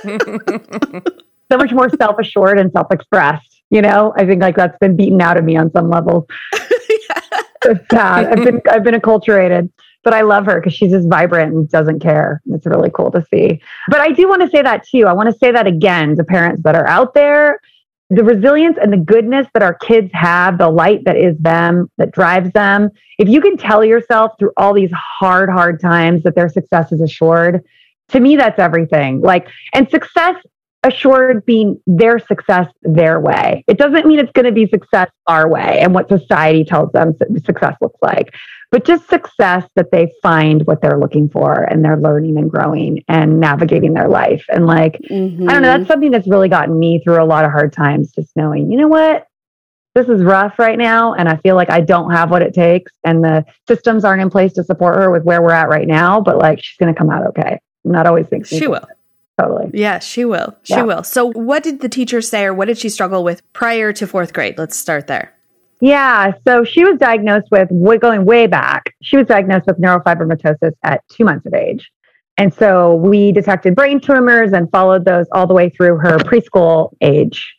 so 1.51 1.57
much 1.57 1.71
more 1.71 1.89
self 1.89 2.19
assured 2.19 2.59
and 2.59 2.71
self 2.71 2.91
expressed. 2.91 3.61
You 3.69 3.81
know, 3.81 4.13
I 4.17 4.25
think 4.25 4.41
like 4.41 4.55
that's 4.55 4.77
been 4.79 4.95
beaten 4.95 5.21
out 5.21 5.37
of 5.37 5.43
me 5.43 5.55
on 5.55 5.71
some 5.71 5.89
levels. 5.89 6.25
yeah. 6.53 7.21
It's 7.65 7.89
sad. 7.89 8.27
I've 8.27 8.45
been 8.45 8.61
I've 8.69 8.83
been 8.83 8.93
acculturated, 8.93 9.69
but 10.03 10.13
I 10.13 10.21
love 10.21 10.45
her 10.45 10.59
because 10.59 10.73
she's 10.73 10.91
just 10.91 11.07
vibrant 11.09 11.53
and 11.53 11.69
doesn't 11.69 11.99
care. 11.99 12.41
It's 12.51 12.65
really 12.65 12.91
cool 12.91 13.11
to 13.11 13.25
see. 13.33 13.59
But 13.89 13.99
I 13.99 14.11
do 14.11 14.29
want 14.29 14.43
to 14.43 14.49
say 14.49 14.61
that 14.61 14.87
too. 14.87 15.05
I 15.07 15.13
want 15.13 15.29
to 15.31 15.37
say 15.37 15.51
that 15.51 15.67
again 15.67 16.15
to 16.17 16.23
parents 16.23 16.61
that 16.63 16.75
are 16.75 16.87
out 16.87 17.13
there 17.13 17.59
the 18.09 18.23
resilience 18.23 18.77
and 18.81 18.91
the 18.91 18.97
goodness 18.97 19.47
that 19.53 19.63
our 19.63 19.73
kids 19.73 20.09
have, 20.13 20.57
the 20.57 20.69
light 20.69 21.03
that 21.05 21.17
is 21.17 21.37
them, 21.39 21.91
that 21.97 22.11
drives 22.11 22.51
them. 22.53 22.89
If 23.19 23.27
you 23.27 23.41
can 23.41 23.57
tell 23.57 23.83
yourself 23.83 24.31
through 24.39 24.51
all 24.55 24.73
these 24.73 24.91
hard, 24.91 25.49
hard 25.49 25.81
times 25.81 26.23
that 26.23 26.35
their 26.35 26.47
success 26.47 26.91
is 26.91 27.01
assured, 27.01 27.63
to 28.09 28.19
me, 28.19 28.37
that's 28.37 28.59
everything. 28.59 29.19
Like, 29.21 29.49
and 29.73 29.89
success 29.89 30.35
assured 30.87 31.45
being 31.45 31.79
their 31.85 32.19
success 32.19 32.67
their 32.83 33.19
way. 33.19 33.63
It 33.67 33.77
doesn't 33.77 34.05
mean 34.05 34.19
it's 34.19 34.31
going 34.31 34.45
to 34.45 34.51
be 34.51 34.67
success 34.67 35.09
our 35.27 35.49
way 35.49 35.79
and 35.81 35.93
what 35.93 36.07
society 36.07 36.63
tells 36.63 36.91
them 36.93 37.13
success 37.45 37.75
looks 37.81 37.99
like 38.01 38.33
but 38.71 38.85
just 38.85 39.09
success 39.09 39.65
that 39.75 39.91
they 39.91 40.11
find 40.21 40.65
what 40.67 40.81
they're 40.81 40.99
looking 40.99 41.29
for 41.29 41.53
and 41.53 41.83
they're 41.83 41.97
learning 41.97 42.37
and 42.37 42.51
growing 42.51 43.03
and 43.07 43.39
navigating 43.39 43.93
their 43.93 44.09
life. 44.09 44.43
And 44.49 44.65
like, 44.65 44.99
mm-hmm. 45.09 45.47
I 45.49 45.53
don't 45.53 45.61
know, 45.61 45.77
that's 45.77 45.87
something 45.87 46.11
that's 46.11 46.27
really 46.27 46.49
gotten 46.49 46.77
me 46.77 47.01
through 47.03 47.21
a 47.21 47.25
lot 47.25 47.45
of 47.45 47.51
hard 47.51 47.71
times, 47.71 48.11
just 48.11 48.35
knowing, 48.35 48.69
you 48.69 48.77
know 48.77 48.89
what? 48.89 49.25
This 49.95 50.09
is 50.09 50.21
rough 50.21 50.59
right 50.59 50.77
now. 50.77 51.13
And 51.13 51.29
I 51.29 51.37
feel 51.37 51.55
like 51.55 51.69
I 51.69 51.79
don't 51.79 52.11
have 52.11 52.29
what 52.29 52.41
it 52.41 52.53
takes. 52.53 52.91
And 53.05 53.23
the 53.23 53.45
systems 53.67 54.03
aren't 54.03 54.21
in 54.21 54.29
place 54.29 54.53
to 54.53 54.63
support 54.63 54.95
her 54.97 55.11
with 55.11 55.23
where 55.23 55.41
we're 55.41 55.51
at 55.51 55.69
right 55.69 55.87
now. 55.87 56.19
But 56.19 56.37
like, 56.37 56.61
she's 56.61 56.77
going 56.77 56.93
to 56.93 56.97
come 56.97 57.09
out 57.09 57.25
okay. 57.27 57.59
I'm 57.85 57.91
not 57.91 58.05
always 58.05 58.27
thinking 58.27 58.59
she 58.59 58.67
will. 58.67 58.85
Totally. 59.39 59.69
Yeah, 59.73 59.99
she 59.99 60.25
will. 60.25 60.55
She 60.63 60.73
Yeah. 60.73 60.83
will. 60.83 61.03
So, 61.03 61.31
what 61.31 61.63
did 61.63 61.81
the 61.81 61.89
teacher 61.89 62.21
say, 62.21 62.45
or 62.45 62.53
what 62.53 62.67
did 62.67 62.77
she 62.77 62.89
struggle 62.89 63.23
with 63.23 63.41
prior 63.53 63.93
to 63.93 64.07
fourth 64.07 64.33
grade? 64.33 64.57
Let's 64.57 64.77
start 64.77 65.07
there. 65.07 65.31
Yeah, 65.79 66.33
so 66.47 66.63
she 66.63 66.83
was 66.83 66.97
diagnosed 66.97 67.47
with 67.51 67.69
going 68.01 68.25
way 68.25 68.47
back. 68.47 68.95
She 69.01 69.15
was 69.15 69.27
diagnosed 69.27 69.67
with 69.67 69.79
neurofibromatosis 69.79 70.71
at 70.83 71.01
two 71.09 71.23
months 71.23 71.45
of 71.45 71.53
age. 71.53 71.91
And 72.37 72.53
so 72.53 72.95
we 72.95 73.31
detected 73.31 73.75
brain 73.75 73.99
tumors 73.99 74.53
and 74.53 74.69
followed 74.71 75.05
those 75.05 75.25
all 75.31 75.47
the 75.47 75.53
way 75.53 75.69
through 75.69 75.97
her 75.97 76.17
preschool 76.17 76.91
age. 77.01 77.53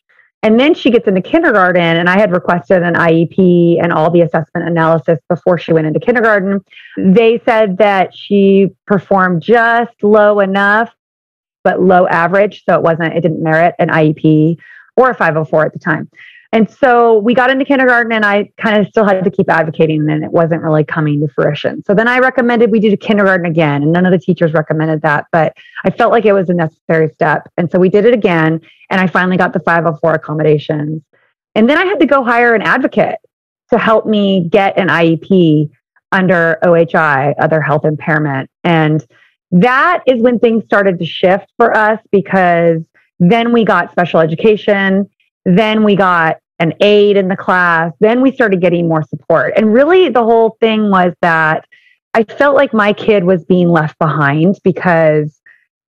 And 0.44 0.58
then 0.58 0.75
she 0.75 0.90
gets 0.90 1.08
into 1.08 1.20
kindergarten, 1.20 1.82
and 1.82 2.08
I 2.08 2.16
had 2.16 2.30
requested 2.30 2.85
an 2.85 2.94
IEP 2.94 3.82
and 3.82 3.92
all 3.92 4.08
the 4.08 4.20
assessment 4.20 4.68
analysis 4.68 5.18
before 5.28 5.58
she 5.58 5.73
went 5.73 5.88
into 5.88 5.99
kindergarten. 5.99 6.64
They 6.97 7.42
said 7.44 7.78
that 7.78 8.14
she 8.16 8.70
performed 8.87 9.42
just 9.42 10.00
low 10.00 10.38
enough, 10.38 10.94
but 11.69 11.83
low 11.83 12.07
average. 12.07 12.65
So 12.65 12.75
it 12.77 12.83
wasn't, 12.83 13.15
it 13.15 13.21
didn't 13.21 13.43
merit 13.43 13.75
an 13.79 13.91
IEP 13.91 14.57
or 14.97 15.11
a 15.11 15.15
504 15.15 15.67
at 15.67 15.73
the 15.75 15.79
time. 15.79 16.09
And 16.51 16.71
so 16.71 17.19
we 17.19 17.35
got 17.35 17.51
into 17.51 17.67
kindergarten 17.67 18.11
and 18.11 18.25
I 18.25 18.51
kind 18.57 18.81
of 18.81 18.87
still 18.89 19.05
had 19.05 19.23
to 19.23 19.31
keep 19.31 19.51
advocating 19.51 20.09
and 20.09 20.25
it 20.25 20.33
wasn't 20.33 20.63
really 20.63 20.83
coming 20.83 21.21
to 21.21 21.29
fruition. 21.29 21.85
So 21.85 21.93
then 21.93 22.09
I 22.09 22.21
recommended 22.21 22.71
we 22.71 22.81
do 22.81 22.97
kindergarten 22.97 23.45
again 23.45 23.83
and 23.83 23.93
none 23.93 24.07
of 24.07 24.13
the 24.13 24.19
teachers 24.19 24.55
recommended 24.55 25.03
that, 25.03 25.27
but 25.31 25.55
I 25.85 25.91
felt 25.91 26.11
like 26.11 26.25
it 26.25 26.33
was 26.33 26.49
a 26.49 26.55
necessary 26.55 27.11
step. 27.13 27.53
And 27.59 27.71
so 27.71 27.79
we 27.79 27.91
did 27.91 28.07
it 28.07 28.15
again 28.15 28.63
and 28.89 28.99
I 28.99 29.07
finally 29.09 29.37
got 29.37 29.53
the 29.53 29.61
504 29.61 30.15
accommodations. 30.15 31.03
And 31.55 31.69
then 31.69 31.77
I 31.77 31.85
had 31.85 32.01
to 32.01 32.07
go 32.07 32.25
hire 32.25 32.55
an 32.55 32.63
advocate 32.63 33.19
to 33.73 33.79
help 33.79 34.07
me 34.07 34.49
get 34.49 34.79
an 34.79 34.89
IEP 34.89 35.69
under 36.13 36.59
OHI, 36.63 37.35
other 37.39 37.61
health 37.61 37.85
impairment. 37.85 38.49
And 38.65 39.07
that 39.50 40.02
is 40.07 40.23
when 40.23 40.38
things 40.38 40.64
started 40.64 40.99
to 40.99 41.07
shift 41.07 41.50
for 41.57 41.76
us 41.76 42.00
because 42.12 42.83
then 43.19 43.52
we 43.52 43.64
got 43.64 43.90
special 43.90 44.21
education 44.21 45.09
then 45.45 45.83
we 45.83 45.97
got 45.97 46.37
an 46.59 46.75
aide 46.81 47.17
in 47.17 47.28
the 47.28 47.37
class. 47.37 47.93
Then 48.00 48.21
we 48.21 48.33
started 48.33 48.61
getting 48.61 48.88
more 48.88 49.02
support. 49.02 49.55
And 49.57 49.73
really, 49.73 50.09
the 50.09 50.25
whole 50.25 50.57
thing 50.61 50.90
was 50.90 51.14
that 51.23 51.64
I 52.14 52.25
felt 52.25 52.57
like 52.57 52.75
my 52.75 52.93
kid 52.93 53.25
was 53.25 53.45
being 53.45 53.69
left 53.69 53.99
behind 53.99 54.59
because 54.64 55.40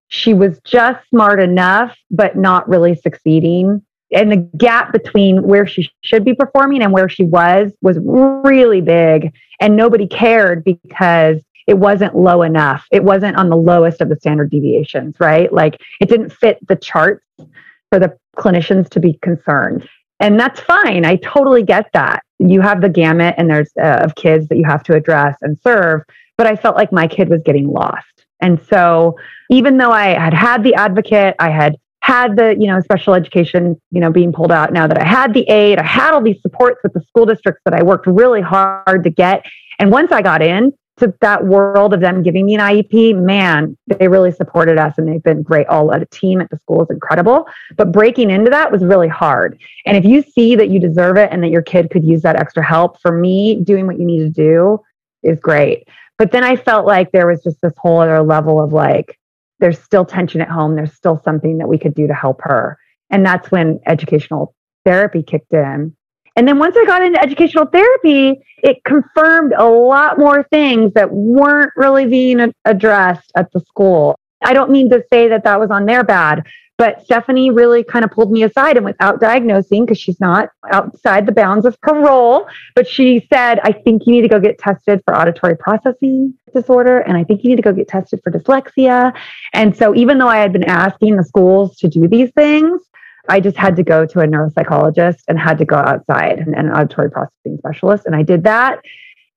she 0.09 0.35
was 0.35 0.61
just 0.64 1.00
smart 1.09 1.40
enough, 1.40 1.97
but 2.11 2.37
not 2.37 2.69
really 2.69 2.95
succeeding. 2.95 3.83
And 4.12 4.33
the 4.33 4.37
gap 4.37 4.93
between 4.93 5.43
where 5.43 5.67
she 5.67 5.88
should 6.02 6.25
be 6.25 6.35
performing 6.35 6.83
and 6.83 6.93
where 6.93 7.09
she 7.09 7.25
was 7.25 7.73
was 7.81 7.99
really 8.02 8.81
big. 8.81 9.33
And 9.61 9.76
nobody 9.76 10.07
cared 10.07 10.64
because 10.64 11.43
it 11.71 11.79
wasn't 11.79 12.17
low 12.17 12.43
enough. 12.43 12.85
It 12.91 13.05
wasn't 13.05 13.37
on 13.37 13.49
the 13.49 13.57
lowest 13.57 14.00
of 14.00 14.09
the 14.09 14.17
standard 14.17 14.50
deviations, 14.50 15.15
right? 15.21 15.53
Like 15.53 15.81
it 16.00 16.09
didn't 16.09 16.31
fit 16.31 16.59
the 16.67 16.75
charts 16.75 17.25
for 17.39 18.00
the 18.00 18.19
clinicians 18.37 18.89
to 18.89 18.99
be 18.99 19.21
concerned. 19.23 19.89
And 20.19 20.39
that's 20.39 20.59
fine. 20.59 21.05
I 21.05 21.15
totally 21.15 21.62
get 21.62 21.89
that. 21.93 22.25
You 22.41 22.61
have 22.61 22.81
the 22.81 22.89
gamut 22.89 23.37
and 23.39 23.49
there's 23.49 23.71
uh, 23.81 24.00
of 24.03 24.17
kids 24.17 24.49
that 24.49 24.57
you 24.57 24.65
have 24.67 24.83
to 24.83 24.95
address 24.95 25.37
and 25.43 25.57
serve, 25.62 26.03
but 26.37 26.49
I 26.49 26.57
felt 26.57 26.75
like 26.75 26.91
my 26.91 27.07
kid 27.07 27.29
was 27.29 27.41
getting 27.45 27.69
lost. 27.69 28.27
And 28.41 28.61
so 28.69 29.17
even 29.49 29.77
though 29.77 29.93
I 29.93 30.09
had 30.19 30.35
had 30.35 30.65
the 30.65 30.75
advocate, 30.75 31.37
I 31.39 31.50
had 31.50 31.77
had 32.03 32.35
the, 32.35 32.57
you 32.59 32.67
know, 32.67 32.81
special 32.81 33.15
education, 33.15 33.81
you 33.93 34.00
know, 34.00 34.11
being 34.11 34.33
pulled 34.33 34.50
out 34.50 34.73
now 34.73 34.89
that 34.89 34.99
I 34.99 35.05
had 35.05 35.35
the 35.35 35.49
aid, 35.49 35.79
I 35.79 35.87
had 35.87 36.15
all 36.15 36.23
these 36.23 36.43
supports 36.43 36.81
with 36.83 36.95
the 36.95 37.03
school 37.03 37.27
districts 37.27 37.62
that 37.65 37.75
I 37.75 37.85
worked 37.85 38.09
really 38.09 38.41
hard 38.41 39.05
to 39.05 39.11
get. 39.11 39.47
And 39.79 39.93
once 39.93 40.11
I 40.11 40.21
got 40.21 40.43
in, 40.43 40.73
to 41.00 41.14
that 41.21 41.45
world 41.45 41.92
of 41.92 42.00
them 42.00 42.23
giving 42.23 42.47
me 42.47 42.54
an 42.54 42.61
IEP, 42.61 43.21
man, 43.21 43.76
they 43.87 44.09
really 44.09 44.33
supported 44.33 44.78
us 44.78 44.97
and 44.97 45.09
they've 45.09 45.23
been 45.23 45.42
great. 45.42 45.66
All 45.66 45.90
a 45.90 46.07
team 46.07 46.40
at 46.40 46.49
the 46.50 46.59
school 46.59 46.83
is 46.83 46.90
incredible. 46.90 47.47
But 47.76 47.92
breaking 47.92 48.30
into 48.30 48.50
that 48.50 48.71
was 48.71 48.85
really 48.85 49.09
hard. 49.09 49.61
And 49.87 49.97
if 49.97 50.04
you 50.04 50.23
see 50.23 50.54
that 50.57 50.71
you 50.71 50.78
deserve 50.78 51.16
it 51.16 51.30
and 51.33 51.42
that 51.42 51.50
your 51.50 51.62
kid 51.62 51.90
could 51.90 52.04
use 52.04 52.23
that 52.23 52.37
extra 52.37 52.64
help, 52.64 53.00
for 53.00 53.12
me, 53.12 53.61
doing 53.62 53.87
what 53.87 53.99
you 53.99 54.07
need 54.07 54.21
to 54.21 54.30
do 54.30 54.80
is 55.23 55.40
great. 55.40 55.88
But 56.19 56.33
then 56.33 56.45
I 56.45 56.57
felt 56.57 56.87
like 56.87 57.12
there 57.12 57.26
was 57.26 57.42
just 57.42 57.61
this 57.61 57.73
whole 57.78 58.00
other 58.00 58.23
level 58.23 58.62
of 58.62 58.73
like, 58.73 59.19
there's 59.59 59.78
still 59.78 60.04
tension 60.04 60.40
at 60.40 60.49
home. 60.49 60.76
There's 60.76 60.95
still 60.95 61.21
something 61.25 61.59
that 61.59 61.69
we 61.69 61.78
could 61.78 61.95
do 61.95 62.07
to 62.07 62.14
help 62.14 62.40
her. 62.42 62.78
And 63.11 63.25
that's 63.25 63.50
when 63.50 63.80
educational 63.87 64.54
therapy 64.85 65.23
kicked 65.23 65.52
in. 65.52 65.97
And 66.40 66.49
then 66.49 66.59
once 66.59 66.75
I 66.75 66.87
got 66.87 67.02
into 67.02 67.23
educational 67.23 67.66
therapy, 67.66 68.40
it 68.62 68.82
confirmed 68.85 69.52
a 69.52 69.66
lot 69.66 70.18
more 70.18 70.42
things 70.44 70.94
that 70.94 71.12
weren't 71.12 71.70
really 71.76 72.06
being 72.06 72.54
addressed 72.64 73.30
at 73.37 73.52
the 73.52 73.61
school. 73.61 74.18
I 74.42 74.54
don't 74.54 74.70
mean 74.70 74.88
to 74.88 75.04
say 75.12 75.28
that 75.28 75.44
that 75.44 75.61
was 75.61 75.70
on 75.70 75.85
their 75.85 76.02
bad, 76.02 76.47
but 76.78 77.04
Stephanie 77.04 77.50
really 77.50 77.85
kind 77.85 78.06
of 78.06 78.11
pulled 78.11 78.32
me 78.32 78.42
aside 78.42 78.78
and 78.78 78.87
without 78.87 79.20
diagnosing, 79.20 79.85
because 79.85 79.99
she's 79.99 80.18
not 80.18 80.49
outside 80.73 81.26
the 81.26 81.32
bounds 81.32 81.66
of 81.66 81.76
her 81.82 81.92
role, 81.92 82.49
but 82.75 82.88
she 82.88 83.26
said, 83.30 83.61
I 83.62 83.73
think 83.73 84.06
you 84.06 84.12
need 84.14 84.23
to 84.23 84.28
go 84.28 84.40
get 84.40 84.56
tested 84.56 85.02
for 85.04 85.14
auditory 85.14 85.59
processing 85.59 86.32
disorder. 86.54 87.00
And 87.00 87.18
I 87.18 87.25
think 87.25 87.44
you 87.44 87.50
need 87.50 87.56
to 87.56 87.62
go 87.62 87.75
get 87.75 87.87
tested 87.87 88.23
for 88.25 88.32
dyslexia. 88.32 89.14
And 89.52 89.76
so 89.76 89.94
even 89.94 90.16
though 90.16 90.28
I 90.28 90.38
had 90.38 90.54
been 90.54 90.64
asking 90.64 91.16
the 91.16 91.25
schools 91.25 91.76
to 91.80 91.88
do 91.88 92.09
these 92.09 92.30
things, 92.30 92.80
I 93.29 93.41
just 93.41 93.57
had 93.57 93.77
to 93.77 93.83
go 93.83 94.07
to 94.07 94.21
a 94.21 94.27
neuropsychologist 94.27 95.23
and 95.29 95.39
had 95.39 95.59
to 95.59 95.65
go 95.65 95.77
outside 95.77 96.39
and, 96.39 96.55
and 96.55 96.69
an 96.69 96.73
auditory 96.73 97.11
processing 97.11 97.59
specialist. 97.59 98.07
And 98.07 98.17
I 98.17 98.23
did 98.23 98.45
that 98.45 98.81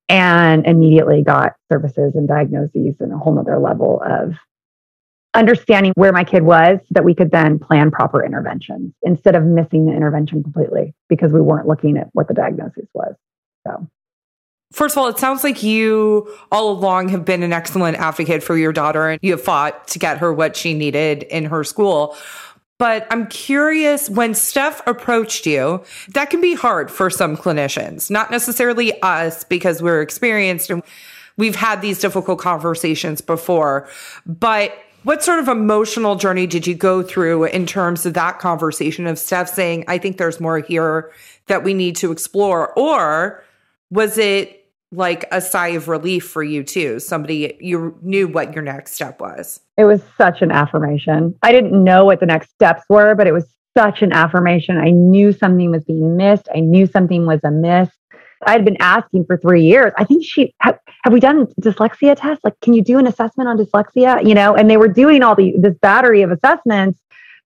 and 0.10 0.66
immediately 0.66 1.24
got 1.24 1.54
services 1.72 2.13
and 2.16 2.28
diagnoses 2.28 2.96
and 3.00 3.13
a 3.13 3.18
whole 3.18 3.34
nother 3.34 3.60
level 3.60 4.02
of 4.06 4.34
understanding 5.34 5.94
where 5.96 6.12
my 6.12 6.24
kid 6.24 6.44
was 6.44 6.78
so 6.80 6.88
that 6.92 7.04
we 7.04 7.16
could 7.16 7.32
then 7.32 7.58
plan 7.58 7.90
proper 7.90 8.24
interventions 8.24 8.94
instead 9.02 9.36
of 9.36 9.44
missing 9.44 9.86
the 9.86 9.94
intervention 9.94 10.44
completely 10.44 10.94
because 11.10 11.32
we 11.32 11.42
weren't 11.42 11.68
looking 11.68 11.98
at 11.98 12.08
what 12.13 12.28
the 12.28 12.34
diagnosis 12.34 12.88
was. 12.94 13.16
So 13.66 13.88
First 14.74 14.98
of 14.98 15.04
all, 15.04 15.08
it 15.08 15.20
sounds 15.20 15.44
like 15.44 15.62
you 15.62 16.28
all 16.52 16.72
along 16.72 17.10
have 17.10 17.24
been 17.24 17.44
an 17.44 17.54
excellent 17.54 17.96
advocate 17.98 18.42
for 18.42 18.58
your 18.58 18.74
daughter 18.74 19.08
and 19.08 19.20
you 19.22 19.32
have 19.32 19.42
fought 19.42 19.88
to 19.90 20.00
get 20.00 20.18
her 20.18 20.34
what 20.34 20.56
she 20.56 20.74
needed 20.74 21.24
in 21.24 21.46
her 21.46 21.63
school. 21.63 22.18
But 22.84 23.08
I'm 23.10 23.28
curious 23.28 24.10
when 24.10 24.34
Steph 24.34 24.86
approached 24.86 25.46
you, 25.46 25.86
that 26.10 26.30
can 26.30 26.42
be 26.42 26.54
hard 26.54 26.92
for 26.92 27.10
some 27.10 27.38
clinicians, 27.38 28.12
not 28.12 28.30
necessarily 28.30 29.02
us 29.02 29.46
because 29.46 29.82
we're 29.82 30.02
experienced 30.02 30.70
and 30.70 30.84
we've 31.38 31.56
had 31.56 31.82
these 31.82 31.98
difficult 32.00 32.40
conversations 32.40 33.22
before. 33.22 33.88
But 34.25 34.78
what 35.04 35.24
sort 35.24 35.40
of 35.40 35.48
emotional 35.48 36.18
journey 36.18 36.46
did 36.46 36.68
you 36.68 36.75
go 36.75 37.02
through 37.02 37.46
in 37.46 37.66
terms 37.66 38.06
of 38.06 38.16
that 38.16 38.40
conversation 38.40 39.08
of 39.08 39.18
Steph 39.18 39.48
saying, 39.48 39.86
I 39.88 39.98
think 39.98 40.18
there's 40.18 40.42
more 40.42 40.60
here 40.60 41.10
that 41.48 41.63
we 41.63 41.74
need 41.74 41.96
to 41.96 42.12
explore? 42.12 42.78
Or 42.78 43.46
was 43.92 44.18
it 44.18 44.62
like 44.94 45.26
a 45.32 45.42
sigh 45.42 45.70
of 45.70 45.88
relief 45.88 46.28
for 46.28 46.44
you 46.44 46.64
too? 46.64 47.00
Somebody 47.00 47.58
you 47.60 47.98
knew 48.02 48.28
what 48.28 48.54
your 48.54 48.64
next 48.64 48.94
step 48.94 49.20
was. 49.20 49.60
it 49.78 49.86
was 49.86 50.02
such 50.18 50.42
an 50.42 50.52
affirmation. 50.52 51.36
I 51.42 51.52
didn't 51.52 51.84
know 51.84 52.06
what 52.06 52.20
the 52.20 52.26
next 52.26 52.52
steps 52.52 52.84
were, 52.90 53.16
but 53.16 53.28
it 53.28 53.34
was 53.34 53.54
such 53.78 54.02
an 54.02 54.14
affirmation. 54.14 54.78
I 54.78 54.92
knew 54.92 55.32
something 55.32 55.72
was 55.72 55.84
being 55.84 56.16
missed. 56.16 56.48
I 56.56 56.60
knew 56.60 56.86
something 56.86 57.26
was 57.26 57.40
amiss. 57.44 57.90
I 58.46 58.52
had 58.52 58.66
been 58.66 58.78
asking 58.80 59.26
for 59.26 59.38
three 59.38 59.64
years. 59.64 59.94
I 59.98 60.04
think 60.04 60.24
she 60.26 60.54
have, 60.60 60.78
have 61.04 61.14
we 61.14 61.20
done 61.20 61.48
dyslexia 61.62 62.16
tests? 62.16 62.44
Like, 62.44 62.60
can 62.62 62.74
you 62.74 62.84
do 62.84 63.00
an 63.00 63.08
assessment 63.08 63.50
on 63.50 63.58
dyslexia? 63.58 64.26
You 64.26 64.36
know, 64.36 64.54
and 64.54 64.70
they 64.70 64.78
were 64.78 64.88
doing 64.88 65.24
all 65.24 65.36
the 65.36 65.54
this 65.58 65.76
battery 65.82 66.22
of 66.22 66.32
assessments, 66.32 67.00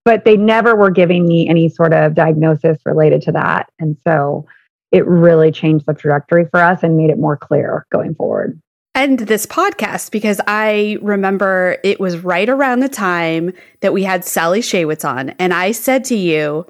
but 0.04 0.24
they 0.24 0.36
never 0.36 0.74
were 0.74 0.90
giving 0.90 1.26
me 1.26 1.48
any 1.48 1.68
sort 1.68 1.92
of 1.92 2.14
diagnosis 2.14 2.78
related 2.84 3.22
to 3.22 3.32
that. 3.32 3.70
And 3.78 3.96
so 4.06 4.46
it 4.90 5.06
really 5.06 5.50
changed 5.50 5.86
the 5.86 5.94
trajectory 5.94 6.46
for 6.50 6.60
us 6.60 6.82
and 6.82 6.96
made 6.96 7.10
it 7.10 7.18
more 7.18 7.36
clear 7.36 7.86
going 7.90 8.14
forward. 8.14 8.60
And 8.94 9.20
this 9.20 9.46
podcast, 9.46 10.10
because 10.10 10.40
I 10.48 10.98
remember 11.02 11.76
it 11.84 12.00
was 12.00 12.18
right 12.18 12.48
around 12.48 12.80
the 12.80 12.88
time 12.88 13.52
that 13.80 13.92
we 13.92 14.02
had 14.02 14.24
Sally 14.24 14.60
Shaywitz 14.60 15.08
on. 15.08 15.30
And 15.38 15.54
I 15.54 15.72
said 15.72 16.04
to 16.04 16.16
you, 16.16 16.66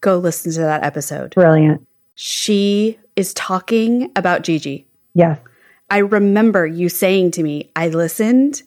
go 0.00 0.18
listen 0.18 0.52
to 0.52 0.60
that 0.60 0.82
episode. 0.82 1.34
Brilliant. 1.34 1.86
She 2.14 2.98
is 3.14 3.32
talking 3.34 4.10
about 4.16 4.42
Gigi. 4.42 4.88
Yes. 5.14 5.38
I 5.90 5.98
remember 5.98 6.66
you 6.66 6.88
saying 6.88 7.32
to 7.32 7.42
me, 7.42 7.70
I 7.76 7.88
listened 7.88 8.62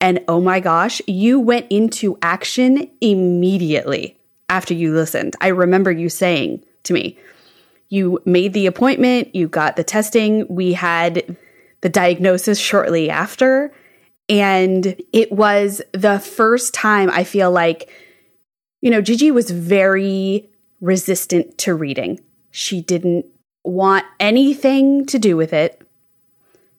and 0.00 0.20
oh 0.28 0.40
my 0.40 0.60
gosh, 0.60 1.02
you 1.06 1.40
went 1.40 1.66
into 1.70 2.18
action 2.22 2.88
immediately 3.00 4.16
after 4.48 4.72
you 4.72 4.94
listened. 4.94 5.34
I 5.40 5.48
remember 5.48 5.90
you 5.90 6.08
saying 6.08 6.64
to 6.84 6.92
me, 6.92 7.18
you 7.88 8.20
made 8.24 8.52
the 8.52 8.66
appointment, 8.66 9.34
you 9.34 9.48
got 9.48 9.76
the 9.76 9.84
testing, 9.84 10.46
we 10.48 10.72
had 10.72 11.36
the 11.80 11.88
diagnosis 11.88 12.58
shortly 12.58 13.08
after. 13.08 13.72
And 14.28 15.00
it 15.12 15.32
was 15.32 15.80
the 15.92 16.18
first 16.18 16.74
time 16.74 17.08
I 17.10 17.24
feel 17.24 17.50
like, 17.50 17.90
you 18.82 18.90
know, 18.90 19.00
Gigi 19.00 19.30
was 19.30 19.50
very 19.50 20.50
resistant 20.80 21.56
to 21.58 21.74
reading. 21.74 22.20
She 22.50 22.82
didn't 22.82 23.26
want 23.64 24.04
anything 24.20 25.06
to 25.06 25.18
do 25.18 25.36
with 25.36 25.52
it. 25.52 25.82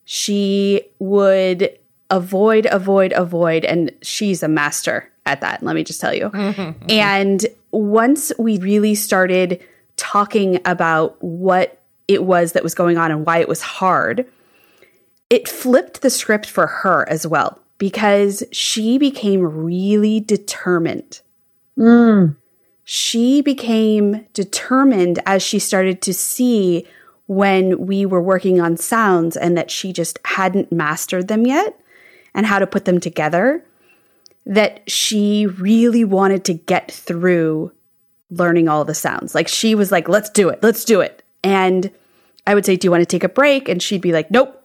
She 0.04 0.82
would 0.98 1.76
avoid, 2.08 2.66
avoid, 2.66 3.12
avoid, 3.12 3.64
and 3.64 3.92
she's 4.02 4.42
a 4.42 4.48
master 4.48 5.10
at 5.26 5.40
that. 5.40 5.62
Let 5.62 5.74
me 5.74 5.84
just 5.84 6.00
tell 6.00 6.14
you. 6.14 6.30
Mm-hmm, 6.30 6.60
mm-hmm. 6.60 6.90
And 6.90 7.46
once 7.70 8.32
we 8.38 8.58
really 8.58 8.94
started 8.94 9.62
talking 10.00 10.60
about 10.64 11.22
what 11.22 11.80
it 12.08 12.24
was 12.24 12.52
that 12.52 12.64
was 12.64 12.74
going 12.74 12.98
on 12.98 13.12
and 13.12 13.24
why 13.24 13.38
it 13.38 13.48
was 13.48 13.62
hard, 13.62 14.26
it 15.28 15.48
flipped 15.48 16.00
the 16.00 16.10
script 16.10 16.46
for 16.46 16.66
her 16.66 17.08
as 17.08 17.26
well 17.26 17.60
because 17.78 18.42
she 18.50 18.98
became 18.98 19.40
really 19.40 20.18
determined. 20.18 21.20
Mm. 21.78 22.36
She 22.84 23.40
became 23.40 24.26
determined 24.32 25.20
as 25.24 25.42
she 25.42 25.60
started 25.60 26.02
to 26.02 26.12
see 26.12 26.86
when 27.26 27.86
we 27.86 28.04
were 28.04 28.20
working 28.20 28.60
on 28.60 28.76
sounds 28.76 29.36
and 29.36 29.56
that 29.56 29.70
she 29.70 29.92
just 29.92 30.18
hadn't 30.24 30.72
mastered 30.72 31.28
them 31.28 31.46
yet 31.46 31.78
and 32.34 32.44
how 32.44 32.58
to 32.58 32.66
put 32.66 32.86
them 32.86 32.98
together, 32.98 33.64
that 34.44 34.90
she 34.90 35.46
really 35.46 36.04
wanted 36.04 36.44
to 36.46 36.54
get 36.54 36.90
through 36.90 37.70
learning 38.30 38.68
all 38.68 38.84
the 38.84 38.94
sounds. 38.94 39.34
Like 39.34 39.48
she 39.48 39.74
was 39.74 39.92
like, 39.92 40.08
let's 40.08 40.30
do 40.30 40.48
it, 40.48 40.62
let's 40.62 40.84
do 40.84 41.00
it. 41.00 41.22
And 41.42 41.90
I 42.46 42.54
would 42.54 42.64
say, 42.64 42.76
do 42.76 42.86
you 42.86 42.90
want 42.90 43.02
to 43.02 43.06
take 43.06 43.24
a 43.24 43.28
break? 43.28 43.68
And 43.68 43.82
she'd 43.82 44.00
be 44.00 44.12
like, 44.12 44.30
nope. 44.30 44.56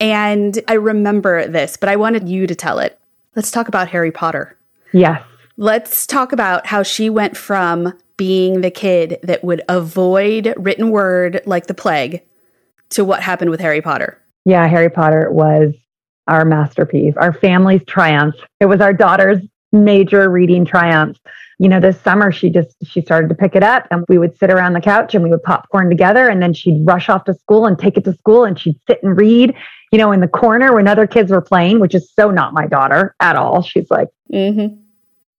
And 0.00 0.60
I 0.68 0.74
remember 0.74 1.46
this, 1.46 1.76
but 1.76 1.88
I 1.88 1.96
wanted 1.96 2.28
you 2.28 2.46
to 2.46 2.54
tell 2.54 2.78
it. 2.78 2.98
Let's 3.36 3.50
talk 3.50 3.68
about 3.68 3.88
Harry 3.88 4.12
Potter. 4.12 4.56
Yes. 4.92 5.22
Let's 5.56 6.06
talk 6.06 6.32
about 6.32 6.66
how 6.66 6.82
she 6.82 7.10
went 7.10 7.36
from 7.36 7.92
being 8.16 8.60
the 8.60 8.70
kid 8.70 9.18
that 9.22 9.44
would 9.44 9.62
avoid 9.68 10.54
written 10.56 10.90
word 10.90 11.42
like 11.46 11.66
the 11.66 11.74
plague 11.74 12.22
to 12.90 13.04
what 13.04 13.22
happened 13.22 13.50
with 13.50 13.60
Harry 13.60 13.80
Potter. 13.80 14.20
Yeah, 14.44 14.66
Harry 14.66 14.90
Potter 14.90 15.30
was 15.30 15.72
our 16.26 16.44
masterpiece, 16.44 17.14
our 17.16 17.32
family's 17.32 17.84
triumph. 17.86 18.34
It 18.60 18.66
was 18.66 18.80
our 18.80 18.92
daughter's 18.92 19.38
major 19.72 20.30
reading 20.30 20.64
triumph. 20.64 21.18
You 21.58 21.68
know, 21.68 21.80
this 21.80 22.00
summer 22.00 22.32
she 22.32 22.50
just 22.50 22.76
she 22.84 23.00
started 23.00 23.28
to 23.28 23.34
pick 23.34 23.54
it 23.54 23.62
up 23.62 23.86
and 23.90 24.04
we 24.08 24.18
would 24.18 24.36
sit 24.38 24.50
around 24.50 24.72
the 24.72 24.80
couch 24.80 25.14
and 25.14 25.22
we 25.22 25.30
would 25.30 25.42
popcorn 25.42 25.88
together 25.88 26.28
and 26.28 26.42
then 26.42 26.52
she'd 26.52 26.84
rush 26.86 27.08
off 27.08 27.24
to 27.24 27.34
school 27.34 27.66
and 27.66 27.78
take 27.78 27.96
it 27.96 28.04
to 28.04 28.14
school 28.14 28.44
and 28.44 28.58
she'd 28.58 28.80
sit 28.86 29.02
and 29.02 29.16
read, 29.16 29.54
you 29.92 29.98
know, 29.98 30.12
in 30.12 30.20
the 30.20 30.28
corner 30.28 30.74
when 30.74 30.88
other 30.88 31.06
kids 31.06 31.30
were 31.30 31.40
playing, 31.40 31.78
which 31.78 31.94
is 31.94 32.12
so 32.12 32.30
not 32.30 32.52
my 32.52 32.66
daughter 32.66 33.14
at 33.20 33.36
all. 33.36 33.62
She's 33.62 33.90
like 33.90 34.08
Mm-hmm. 34.32 34.80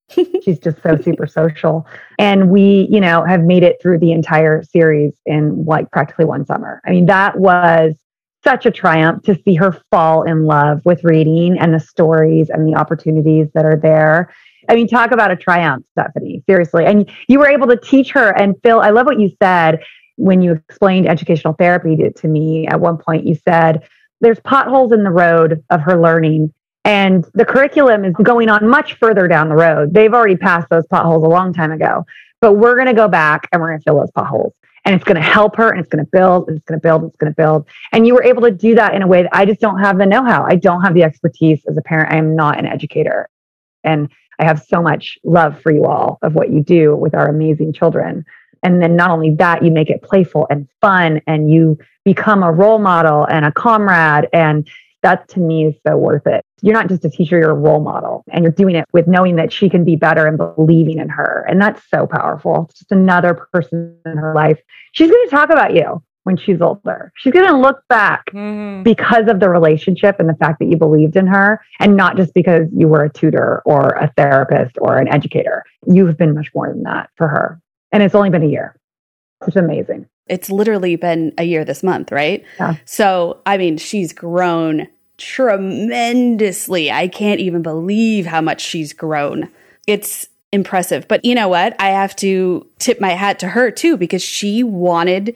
she's 0.43 0.59
just 0.59 0.81
so 0.83 0.97
super 0.97 1.27
social. 1.27 1.85
And 2.19 2.49
we, 2.49 2.87
you 2.89 3.01
know, 3.01 3.23
have 3.23 3.43
made 3.43 3.63
it 3.63 3.81
through 3.81 3.99
the 3.99 4.11
entire 4.11 4.63
series 4.63 5.13
in 5.25 5.65
like 5.65 5.91
practically 5.91 6.25
one 6.25 6.45
summer. 6.45 6.81
I 6.85 6.91
mean, 6.91 7.07
that 7.07 7.39
was 7.39 7.95
such 8.43 8.65
a 8.65 8.71
triumph 8.71 9.23
to 9.23 9.35
see 9.43 9.55
her 9.55 9.79
fall 9.89 10.23
in 10.23 10.45
love 10.45 10.81
with 10.85 11.03
reading 11.03 11.57
and 11.57 11.73
the 11.73 11.79
stories 11.79 12.49
and 12.49 12.67
the 12.67 12.77
opportunities 12.77 13.47
that 13.55 13.65
are 13.65 13.75
there. 13.75 14.31
I 14.69 14.75
mean, 14.75 14.87
talk 14.87 15.11
about 15.11 15.31
a 15.31 15.35
triumph, 15.35 15.85
Stephanie, 15.91 16.43
seriously. 16.47 16.85
And 16.85 17.09
you 17.27 17.39
were 17.39 17.47
able 17.47 17.67
to 17.67 17.77
teach 17.77 18.11
her. 18.11 18.29
And 18.29 18.55
Phil, 18.63 18.79
I 18.79 18.89
love 18.89 19.05
what 19.05 19.19
you 19.19 19.31
said 19.41 19.83
when 20.17 20.41
you 20.41 20.53
explained 20.53 21.07
educational 21.07 21.53
therapy 21.53 21.95
to, 21.97 22.11
to 22.11 22.27
me. 22.27 22.67
At 22.67 22.79
one 22.79 22.97
point, 22.97 23.25
you 23.25 23.35
said, 23.35 23.87
there's 24.21 24.39
potholes 24.39 24.91
in 24.91 25.03
the 25.03 25.11
road 25.11 25.63
of 25.69 25.81
her 25.81 26.01
learning. 26.01 26.53
And 26.83 27.25
the 27.33 27.45
curriculum 27.45 28.05
is 28.05 28.13
going 28.21 28.49
on 28.49 28.67
much 28.67 28.93
further 28.95 29.27
down 29.27 29.49
the 29.49 29.55
road. 29.55 29.93
They've 29.93 30.13
already 30.13 30.37
passed 30.37 30.67
those 30.69 30.85
potholes 30.87 31.23
a 31.23 31.27
long 31.27 31.53
time 31.53 31.71
ago. 31.71 32.05
But 32.41 32.53
we're 32.53 32.75
going 32.75 32.87
to 32.87 32.93
go 32.93 33.07
back 33.07 33.47
and 33.51 33.61
we're 33.61 33.69
going 33.69 33.79
to 33.79 33.83
fill 33.83 33.99
those 33.99 34.11
potholes 34.11 34.53
and 34.85 34.93
it's 34.93 35.03
going 35.03 35.15
to 35.15 35.21
help 35.21 35.55
her 35.55 35.69
and 35.69 35.79
it's 35.79 35.89
going 35.89 36.03
to 36.03 36.09
build 36.11 36.47
and 36.47 36.57
it's 36.57 36.65
going 36.65 36.79
to 36.79 36.81
build 36.81 37.01
and 37.01 37.09
it's 37.09 37.17
going 37.17 37.31
to 37.31 37.35
build 37.35 37.67
and 37.91 38.07
you 38.07 38.13
were 38.13 38.23
able 38.23 38.41
to 38.43 38.51
do 38.51 38.75
that 38.75 38.93
in 38.93 39.01
a 39.01 39.07
way 39.07 39.23
that 39.23 39.35
i 39.35 39.45
just 39.45 39.59
don't 39.59 39.79
have 39.79 39.97
the 39.97 40.05
know-how 40.05 40.45
i 40.45 40.55
don't 40.55 40.81
have 40.81 40.93
the 40.93 41.03
expertise 41.03 41.65
as 41.67 41.77
a 41.77 41.81
parent 41.81 42.13
i 42.13 42.17
am 42.17 42.35
not 42.35 42.57
an 42.57 42.65
educator 42.65 43.29
and 43.83 44.09
i 44.39 44.43
have 44.43 44.61
so 44.61 44.81
much 44.81 45.17
love 45.23 45.59
for 45.61 45.71
you 45.71 45.85
all 45.85 46.17
of 46.21 46.35
what 46.35 46.51
you 46.51 46.61
do 46.61 46.95
with 46.95 47.15
our 47.15 47.27
amazing 47.27 47.73
children 47.73 48.25
and 48.63 48.81
then 48.81 48.95
not 48.95 49.11
only 49.11 49.31
that 49.35 49.63
you 49.63 49.71
make 49.71 49.89
it 49.89 50.01
playful 50.01 50.47
and 50.49 50.67
fun 50.81 51.21
and 51.27 51.51
you 51.51 51.77
become 52.03 52.41
a 52.41 52.51
role 52.51 52.79
model 52.79 53.25
and 53.25 53.45
a 53.45 53.51
comrade 53.51 54.27
and 54.33 54.67
that 55.05 55.27
to 55.29 55.39
me 55.39 55.67
is 55.67 55.75
so 55.85 55.95
worth 55.95 56.25
it. 56.25 56.43
You're 56.63 56.73
not 56.73 56.89
just 56.89 57.05
a 57.05 57.09
teacher, 57.11 57.37
you're 57.37 57.51
a 57.51 57.53
role 57.53 57.79
model 57.79 58.23
and 58.31 58.43
you're 58.43 58.51
doing 58.51 58.75
it 58.75 58.85
with 58.91 59.07
knowing 59.07 59.35
that 59.35 59.53
she 59.53 59.69
can 59.69 59.85
be 59.85 59.95
better 59.95 60.25
and 60.25 60.35
believing 60.35 60.97
in 60.97 61.09
her. 61.09 61.45
And 61.47 61.61
that's 61.61 61.79
so 61.93 62.07
powerful. 62.07 62.65
It's 62.67 62.79
just 62.79 62.91
another 62.91 63.35
person 63.35 63.95
in 64.03 64.17
her 64.17 64.33
life. 64.33 64.59
She's 64.93 65.11
going 65.11 65.25
to 65.25 65.29
talk 65.29 65.51
about 65.51 65.75
you 65.75 66.01
when 66.25 66.35
she's 66.37 66.59
older. 66.59 67.11
She's 67.17 67.31
going 67.31 67.47
to 67.47 67.55
look 67.55 67.83
back 67.87 68.25
Mhm. 68.33 68.83
because 68.83 69.27
of 69.29 69.39
the 69.39 69.47
relationship 69.49 70.19
and 70.19 70.27
the 70.27 70.33
fact 70.33 70.57
that 70.59 70.65
you 70.65 70.75
believed 70.75 71.15
in 71.15 71.27
her 71.27 71.61
and 71.79 71.95
not 71.95 72.17
just 72.17 72.33
because 72.33 72.67
you 72.75 72.87
were 72.87 73.03
a 73.03 73.09
tutor 73.11 73.61
or 73.63 73.89
a 73.91 74.11
therapist 74.17 74.75
or 74.81 74.97
an 74.97 75.07
educator. 75.07 75.63
You've 75.87 76.17
been 76.17 76.33
much 76.33 76.49
more 76.55 76.67
than 76.67 76.81
that 76.83 77.09
for 77.15 77.27
her. 77.27 77.61
And 77.91 78.01
it's 78.01 78.15
only 78.15 78.31
been 78.31 78.41
a 78.43 78.47
year. 78.47 78.75
It's 79.47 79.55
amazing. 79.55 80.07
It's 80.27 80.49
literally 80.49 80.95
been 80.95 81.31
a 81.37 81.43
year 81.43 81.63
this 81.63 81.83
month, 81.83 82.11
right? 82.11 82.43
Yeah. 82.59 82.75
So, 82.85 83.37
I 83.45 83.57
mean, 83.59 83.77
she's 83.77 84.11
grown 84.11 84.87
tremendously. 85.17 86.91
I 86.91 87.07
can't 87.07 87.39
even 87.39 87.61
believe 87.61 88.25
how 88.25 88.41
much 88.41 88.61
she's 88.61 88.93
grown. 88.93 89.49
It's 89.85 90.27
impressive. 90.51 91.07
But 91.07 91.23
you 91.23 91.35
know 91.35 91.47
what? 91.47 91.75
I 91.79 91.89
have 91.89 92.15
to 92.17 92.65
tip 92.79 92.99
my 92.99 93.11
hat 93.11 93.37
to 93.39 93.49
her 93.49 93.69
too 93.69 93.97
because 93.97 94.23
she 94.23 94.63
wanted 94.63 95.35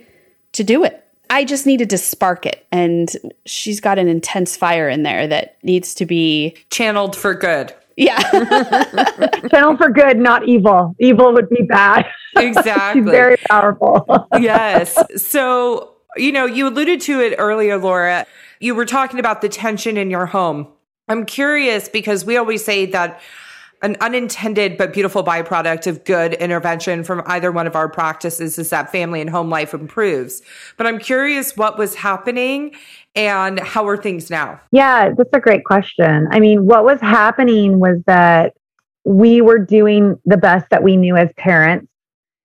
to 0.54 0.64
do 0.64 0.84
it. 0.84 1.06
I 1.30 1.46
just 1.46 1.66
needed 1.66 1.90
to 1.92 1.98
spark 1.98 2.46
it. 2.46 2.66
And 2.72 3.12
she's 3.46 3.80
got 3.80 4.00
an 4.00 4.08
intense 4.08 4.58
fire 4.58 4.90
in 4.90 5.04
there 5.04 5.28
that 5.28 5.58
needs 5.64 5.94
to 5.96 6.06
be, 6.06 6.56
Channeled 6.72 7.16
for 7.16 7.34
good. 7.36 7.74
yeah. 7.98 8.20
Channel 9.52 9.78
for 9.78 9.90
good, 9.90 10.18
not 10.18 10.48
evil. 10.48 10.96
Evil 11.00 11.34
would 11.34 11.50
be 11.50 11.64
bad. 11.64 12.06
Exactly. 12.36 13.02
She's 13.04 13.12
very 13.12 13.38
powerful. 13.38 14.06
yes. 14.40 14.98
So, 15.22 15.94
you 16.16 16.32
know, 16.32 16.46
you 16.46 16.68
alluded 16.68 17.02
to 17.02 17.20
it 17.22 17.36
earlier, 17.38 17.78
Laura. 17.78 18.26
You 18.60 18.74
were 18.76 18.86
talking 18.86 19.20
about 19.20 19.42
the 19.42 19.50
tension 19.50 19.98
in 19.98 20.10
your 20.10 20.26
home. 20.26 20.68
I'm 21.08 21.26
curious 21.26 21.90
because 21.90 22.26
we 22.26 22.38
always 22.38 22.64
say 22.64 22.86
that 22.88 23.20
an 23.82 23.96
unintended 24.02 24.78
but 24.78 24.94
beautiful 24.94 25.24
byproduct 25.24 25.88
of 25.88 26.04
good 26.04 26.34
intervention 26.34 27.04
from 27.04 27.22
either 27.28 27.52
one 27.52 27.66
of 27.66 27.76
our 27.76 27.88
practices 27.88 28.60
is 28.60 28.70
that 28.70 28.92
family 28.92 29.22
and 29.22 29.30
home 29.30 29.50
life 29.50 29.74
improves. 29.74 30.42
But 30.78 30.86
I'm 30.86 31.00
curious 31.00 31.56
what 31.56 31.78
was 31.78 31.96
happening 31.96 32.76
and 33.16 33.60
how 33.60 33.88
are 33.88 33.98
things 33.98 34.30
now? 34.30 34.60
Yeah, 34.72 35.12
that's 35.18 35.30
a 35.34 35.40
great 35.40 35.64
question. 35.64 36.28
I 36.32 36.40
mean, 36.40 36.66
what 36.66 36.84
was 36.84 37.00
happening 37.00 37.80
was 37.80 38.02
that 38.06 38.54
we 39.06 39.42
were 39.42 39.60
doing 39.60 40.20
the 40.26 40.38
best 40.38 40.70
that 40.70 40.84
we 40.84 40.98
knew 40.98 41.16
as 41.16 41.32
parents, 41.38 41.88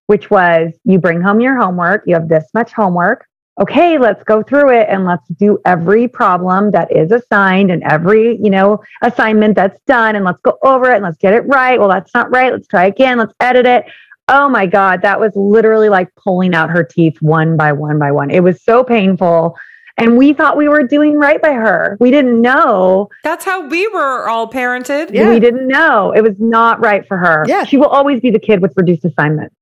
which 0.07 0.31
was 0.31 0.73
you 0.85 0.99
bring 0.99 1.20
home 1.20 1.40
your 1.40 1.59
homework, 1.61 2.05
you 2.07 2.14
have 2.14 2.29
this 2.29 2.44
much 2.55 2.73
homework. 2.73 3.27
Okay, 3.61 3.99
let's 3.99 4.23
go 4.25 4.43
through 4.43 4.71
it 4.71 4.88
and 4.90 5.05
let's 5.05 5.29
do 5.38 5.59
every 5.64 6.09
problem 6.09 6.73
that 6.73 6.90
is 6.95 7.12
assigned 7.12 7.71
and 7.71 7.85
every, 7.85 8.37
you 8.43 8.51
know, 8.51 8.83
assignment 9.03 9.55
that's 9.55 9.81
done 9.87 10.17
and 10.17 10.25
let's 10.25 10.40
go 10.43 10.59
over 10.62 10.90
it 10.90 10.97
and 10.97 11.05
let's 11.05 11.19
get 11.19 11.35
it 11.35 11.43
right. 11.47 11.79
Well, 11.79 11.88
that's 11.88 12.12
not 12.14 12.31
right. 12.33 12.53
Let's 12.53 12.67
try 12.67 12.87
again. 12.87 13.17
Let's 13.19 13.33
edit 13.40 13.64
it. 13.64 13.85
Oh 14.27 14.49
my 14.49 14.67
God, 14.67 15.03
that 15.03 15.21
was 15.21 15.33
literally 15.37 15.88
like 15.88 16.12
pulling 16.17 16.53
out 16.55 16.71
her 16.71 16.83
teeth 16.83 17.19
one 17.21 17.57
by 17.57 17.73
one 17.73 17.99
by 17.99 18.11
one. 18.11 18.31
It 18.31 18.43
was 18.43 18.61
so 18.62 18.83
painful. 18.83 19.55
And 19.97 20.19
we 20.19 20.33
thought 20.33 20.57
we 20.57 20.69
were 20.69 20.83
doing 20.83 21.17
right 21.17 21.40
by 21.40 21.53
her. 21.53 21.97
We 22.01 22.11
didn't 22.11 22.40
know. 22.40 23.09
That's 23.23 23.45
how 23.45 23.69
we 23.69 23.87
were 23.87 24.29
all 24.29 24.51
parented. 24.51 25.12
Yeah. 25.12 25.29
We 25.29 25.38
didn't 25.38 25.69
know. 25.69 26.11
It 26.11 26.23
was 26.23 26.40
not 26.40 26.81
right 26.81 27.07
for 27.07 27.17
her. 27.17 27.45
Yeah. 27.47 27.62
She 27.62 27.77
will 27.77 27.87
always 27.87 28.21
be 28.21 28.33
the 28.33 28.40
kid 28.40 28.61
with 28.61 28.73
reduced 28.77 29.05
assignments. 29.05 29.55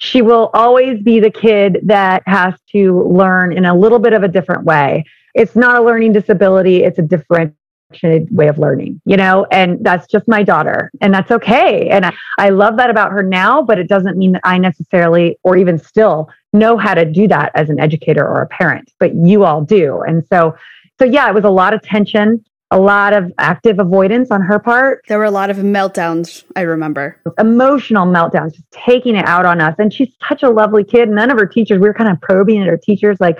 She 0.00 0.22
will 0.22 0.50
always 0.54 1.02
be 1.02 1.20
the 1.20 1.30
kid 1.30 1.80
that 1.84 2.22
has 2.26 2.54
to 2.72 3.02
learn 3.02 3.52
in 3.52 3.64
a 3.64 3.74
little 3.74 3.98
bit 3.98 4.12
of 4.12 4.22
a 4.22 4.28
different 4.28 4.64
way. 4.64 5.04
It's 5.34 5.54
not 5.54 5.76
a 5.76 5.82
learning 5.82 6.12
disability, 6.14 6.82
it's 6.82 6.98
a 6.98 7.02
different 7.02 7.54
way 8.30 8.48
of 8.48 8.58
learning, 8.58 9.00
you 9.04 9.16
know? 9.16 9.46
And 9.50 9.78
that's 9.84 10.06
just 10.06 10.26
my 10.26 10.42
daughter. 10.42 10.90
And 11.00 11.12
that's 11.12 11.30
okay. 11.30 11.88
And 11.88 12.06
I, 12.06 12.12
I 12.38 12.48
love 12.50 12.76
that 12.76 12.88
about 12.88 13.12
her 13.12 13.22
now, 13.22 13.62
but 13.62 13.78
it 13.78 13.88
doesn't 13.88 14.16
mean 14.16 14.32
that 14.32 14.42
I 14.44 14.58
necessarily, 14.58 15.38
or 15.42 15.56
even 15.56 15.78
still, 15.78 16.28
know 16.52 16.76
how 16.76 16.94
to 16.94 17.04
do 17.04 17.28
that 17.28 17.52
as 17.54 17.68
an 17.68 17.78
educator 17.78 18.26
or 18.26 18.42
a 18.42 18.46
parent, 18.46 18.90
but 18.98 19.14
you 19.14 19.44
all 19.44 19.62
do. 19.62 20.00
And 20.00 20.24
so, 20.32 20.56
so 20.98 21.04
yeah, 21.04 21.28
it 21.28 21.34
was 21.34 21.44
a 21.44 21.50
lot 21.50 21.74
of 21.74 21.82
tension, 21.82 22.44
a 22.70 22.78
lot 22.78 23.12
of 23.12 23.32
active 23.38 23.78
avoidance 23.80 24.30
on 24.30 24.40
her 24.42 24.58
part, 24.58 25.02
There 25.08 25.18
were 25.18 25.24
a 25.24 25.30
lot 25.30 25.50
of 25.50 25.56
meltdowns, 25.58 26.44
I 26.54 26.60
remember. 26.62 27.20
emotional 27.38 28.06
meltdowns, 28.06 28.52
just 28.54 28.70
taking 28.70 29.16
it 29.16 29.24
out 29.26 29.44
on 29.44 29.60
us. 29.60 29.74
And 29.78 29.92
she's 29.92 30.14
such 30.28 30.42
a 30.44 30.50
lovely 30.50 30.84
kid. 30.84 31.08
None 31.08 31.30
of 31.30 31.38
her 31.38 31.46
teachers, 31.46 31.80
we 31.80 31.88
were 31.88 31.94
kind 31.94 32.10
of 32.10 32.20
probing 32.20 32.60
at 32.62 32.68
her 32.68 32.76
teachers, 32.76 33.18
like, 33.20 33.38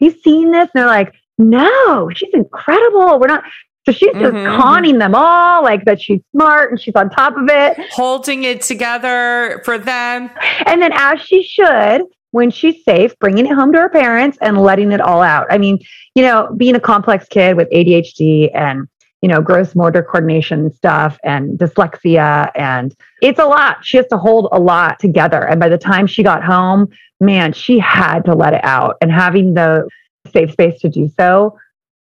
you 0.00 0.10
seen 0.24 0.50
this? 0.50 0.68
And 0.74 0.80
they're 0.80 0.86
like, 0.86 1.12
no, 1.36 2.10
she's 2.14 2.32
incredible. 2.32 3.18
We're 3.18 3.26
not. 3.26 3.44
So 3.86 3.92
she's 3.92 4.12
just 4.14 4.34
Mhm. 4.34 4.58
conning 4.60 4.98
them 4.98 5.14
all, 5.14 5.62
like 5.62 5.84
that 5.86 6.00
she's 6.00 6.20
smart 6.34 6.70
and 6.70 6.80
she's 6.80 6.94
on 6.94 7.08
top 7.10 7.36
of 7.36 7.48
it. 7.48 7.78
Holding 7.92 8.44
it 8.44 8.60
together 8.62 9.60
for 9.64 9.78
them. 9.78 10.30
And 10.66 10.80
then, 10.82 10.92
as 10.94 11.20
she 11.20 11.42
should, 11.42 12.02
when 12.32 12.50
she's 12.50 12.84
safe, 12.84 13.18
bringing 13.18 13.46
it 13.46 13.52
home 13.52 13.72
to 13.72 13.78
her 13.78 13.88
parents 13.88 14.38
and 14.40 14.62
letting 14.62 14.92
it 14.92 15.00
all 15.00 15.22
out. 15.22 15.46
I 15.50 15.58
mean, 15.58 15.78
you 16.14 16.22
know, 16.22 16.52
being 16.56 16.74
a 16.74 16.80
complex 16.80 17.26
kid 17.28 17.56
with 17.56 17.70
ADHD 17.70 18.50
and 18.54 18.88
you 19.22 19.28
know, 19.28 19.42
gross 19.42 19.74
motor 19.74 20.02
coordination 20.02 20.72
stuff 20.72 21.18
and 21.24 21.58
dyslexia. 21.58 22.50
And 22.54 22.94
it's 23.20 23.38
a 23.38 23.44
lot. 23.44 23.84
She 23.84 23.98
has 23.98 24.06
to 24.08 24.16
hold 24.16 24.48
a 24.52 24.58
lot 24.58 24.98
together. 24.98 25.46
And 25.46 25.60
by 25.60 25.68
the 25.68 25.78
time 25.78 26.06
she 26.06 26.22
got 26.22 26.42
home, 26.42 26.88
man, 27.20 27.52
she 27.52 27.78
had 27.78 28.20
to 28.22 28.34
let 28.34 28.54
it 28.54 28.64
out. 28.64 28.96
And 29.02 29.12
having 29.12 29.54
the 29.54 29.86
safe 30.32 30.52
space 30.52 30.80
to 30.80 30.88
do 30.88 31.10
so 31.18 31.58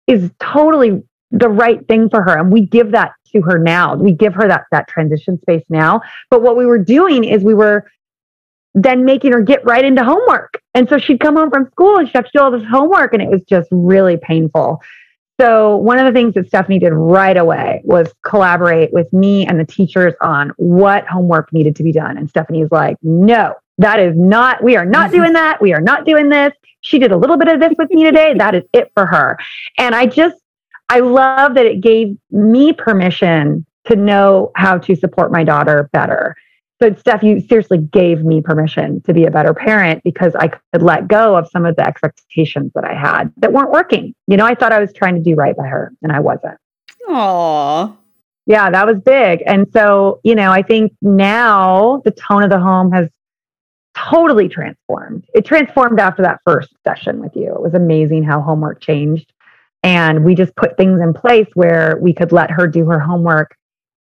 is 0.05 0.29
totally 0.39 1.03
the 1.31 1.49
right 1.49 1.85
thing 1.87 2.09
for 2.09 2.21
her. 2.21 2.37
And 2.37 2.51
we 2.51 2.61
give 2.61 2.91
that 2.91 3.13
to 3.33 3.41
her 3.41 3.57
now. 3.57 3.95
We 3.95 4.11
give 4.11 4.33
her 4.35 4.47
that, 4.47 4.65
that 4.71 4.87
transition 4.87 5.39
space 5.41 5.63
now. 5.69 6.01
But 6.29 6.41
what 6.41 6.55
we 6.55 6.65
were 6.65 6.77
doing 6.77 7.23
is 7.23 7.43
we 7.43 7.55
were 7.55 7.89
then 8.83 9.05
making 9.05 9.31
her 9.31 9.41
get 9.41 9.65
right 9.65 9.83
into 9.83 10.03
homework. 10.03 10.61
And 10.73 10.87
so 10.87 10.97
she'd 10.97 11.19
come 11.19 11.35
home 11.35 11.49
from 11.49 11.69
school 11.71 11.97
and 11.97 12.07
she'd 12.07 12.15
have 12.15 12.25
to 12.25 12.31
do 12.33 12.39
all 12.41 12.51
this 12.51 12.63
homework. 12.69 13.13
And 13.13 13.21
it 13.21 13.29
was 13.29 13.41
just 13.43 13.67
really 13.71 14.17
painful. 14.17 14.81
So 15.39 15.77
one 15.77 15.99
of 15.99 16.05
the 16.05 16.11
things 16.11 16.33
that 16.35 16.47
Stephanie 16.47 16.79
did 16.79 16.93
right 16.93 17.37
away 17.37 17.81
was 17.83 18.13
collaborate 18.23 18.93
with 18.93 19.11
me 19.13 19.45
and 19.45 19.59
the 19.59 19.65
teachers 19.65 20.13
on 20.21 20.51
what 20.57 21.07
homework 21.07 21.51
needed 21.53 21.75
to 21.77 21.83
be 21.83 21.91
done. 21.91 22.17
And 22.17 22.29
Stephanie's 22.29 22.71
like, 22.71 22.97
no, 23.01 23.53
that 23.79 23.99
is 23.99 24.15
not, 24.15 24.63
we 24.63 24.75
are 24.75 24.85
not 24.85 25.11
doing 25.11 25.33
that. 25.33 25.61
We 25.61 25.73
are 25.73 25.81
not 25.81 26.05
doing 26.05 26.29
this. 26.29 26.53
She 26.81 26.99
did 26.99 27.11
a 27.11 27.17
little 27.17 27.37
bit 27.37 27.47
of 27.47 27.59
this 27.59 27.73
with 27.77 27.89
me 27.91 28.03
today. 28.03 28.33
That 28.35 28.55
is 28.55 28.63
it 28.73 28.91
for 28.95 29.05
her. 29.05 29.37
And 29.77 29.93
I 29.93 30.05
just, 30.05 30.37
I 30.89 30.99
love 30.99 31.55
that 31.55 31.65
it 31.65 31.81
gave 31.81 32.17
me 32.31 32.73
permission 32.73 33.65
to 33.85 33.95
know 33.95 34.51
how 34.55 34.77
to 34.79 34.95
support 34.95 35.31
my 35.31 35.43
daughter 35.43 35.89
better. 35.93 36.35
But 36.79 36.99
Steph, 36.99 37.23
you 37.23 37.39
seriously 37.39 37.79
gave 37.79 38.23
me 38.23 38.41
permission 38.41 39.01
to 39.01 39.13
be 39.13 39.25
a 39.25 39.31
better 39.31 39.53
parent 39.53 40.03
because 40.03 40.35
I 40.35 40.49
could 40.49 40.83
let 40.83 41.07
go 41.07 41.35
of 41.35 41.49
some 41.49 41.65
of 41.65 41.75
the 41.75 41.87
expectations 41.87 42.71
that 42.75 42.85
I 42.85 42.93
had 42.93 43.33
that 43.37 43.51
weren't 43.51 43.71
working. 43.71 44.13
You 44.27 44.37
know, 44.37 44.45
I 44.45 44.53
thought 44.53 44.71
I 44.71 44.79
was 44.79 44.93
trying 44.93 45.15
to 45.15 45.21
do 45.21 45.33
right 45.33 45.57
by 45.57 45.65
her 45.65 45.91
and 46.03 46.11
I 46.11 46.19
wasn't. 46.19 46.57
Aww. 47.09 47.97
Yeah, 48.45 48.69
that 48.69 48.85
was 48.85 48.99
big. 48.99 49.41
And 49.45 49.67
so, 49.73 50.19
you 50.23 50.35
know, 50.35 50.51
I 50.51 50.61
think 50.61 50.93
now 51.01 52.01
the 52.05 52.11
tone 52.11 52.43
of 52.43 52.49
the 52.49 52.59
home 52.59 52.91
has 52.91 53.09
totally 53.95 54.47
transformed. 54.47 55.25
It 55.33 55.45
transformed 55.45 55.99
after 55.99 56.21
that 56.21 56.39
first 56.45 56.69
session 56.83 57.19
with 57.19 57.35
you. 57.35 57.53
It 57.53 57.61
was 57.61 57.73
amazing 57.73 58.23
how 58.23 58.41
homework 58.41 58.81
changed. 58.81 59.33
And 59.83 60.23
we 60.23 60.35
just 60.35 60.55
put 60.55 60.77
things 60.77 61.01
in 61.01 61.13
place 61.13 61.47
where 61.55 61.97
we 62.01 62.13
could 62.13 62.31
let 62.31 62.51
her 62.51 62.67
do 62.67 62.85
her 62.85 62.99
homework 62.99 63.55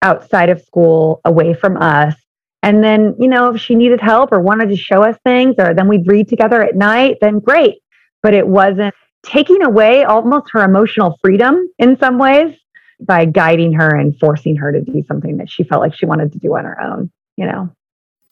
outside 0.00 0.48
of 0.48 0.60
school, 0.62 1.20
away 1.24 1.54
from 1.54 1.76
us, 1.76 2.14
and 2.62 2.82
then, 2.82 3.14
you 3.18 3.28
know, 3.28 3.54
if 3.54 3.60
she 3.60 3.74
needed 3.74 4.00
help 4.00 4.32
or 4.32 4.40
wanted 4.40 4.68
to 4.68 4.76
show 4.76 5.02
us 5.02 5.16
things, 5.24 5.56
or 5.58 5.74
then 5.74 5.88
we'd 5.88 6.06
read 6.06 6.28
together 6.28 6.62
at 6.62 6.76
night, 6.76 7.18
then 7.20 7.40
great. 7.40 7.78
But 8.22 8.34
it 8.34 8.46
wasn't 8.46 8.94
taking 9.24 9.62
away 9.62 10.04
almost 10.04 10.50
her 10.52 10.62
emotional 10.62 11.18
freedom 11.22 11.68
in 11.78 11.98
some 11.98 12.18
ways 12.18 12.56
by 13.00 13.24
guiding 13.24 13.72
her 13.72 13.96
and 13.96 14.16
forcing 14.18 14.56
her 14.56 14.70
to 14.72 14.80
do 14.80 15.02
something 15.08 15.38
that 15.38 15.50
she 15.50 15.64
felt 15.64 15.80
like 15.80 15.94
she 15.94 16.06
wanted 16.06 16.32
to 16.32 16.38
do 16.38 16.56
on 16.56 16.64
her 16.64 16.80
own, 16.80 17.10
you 17.36 17.46
know. 17.46 17.68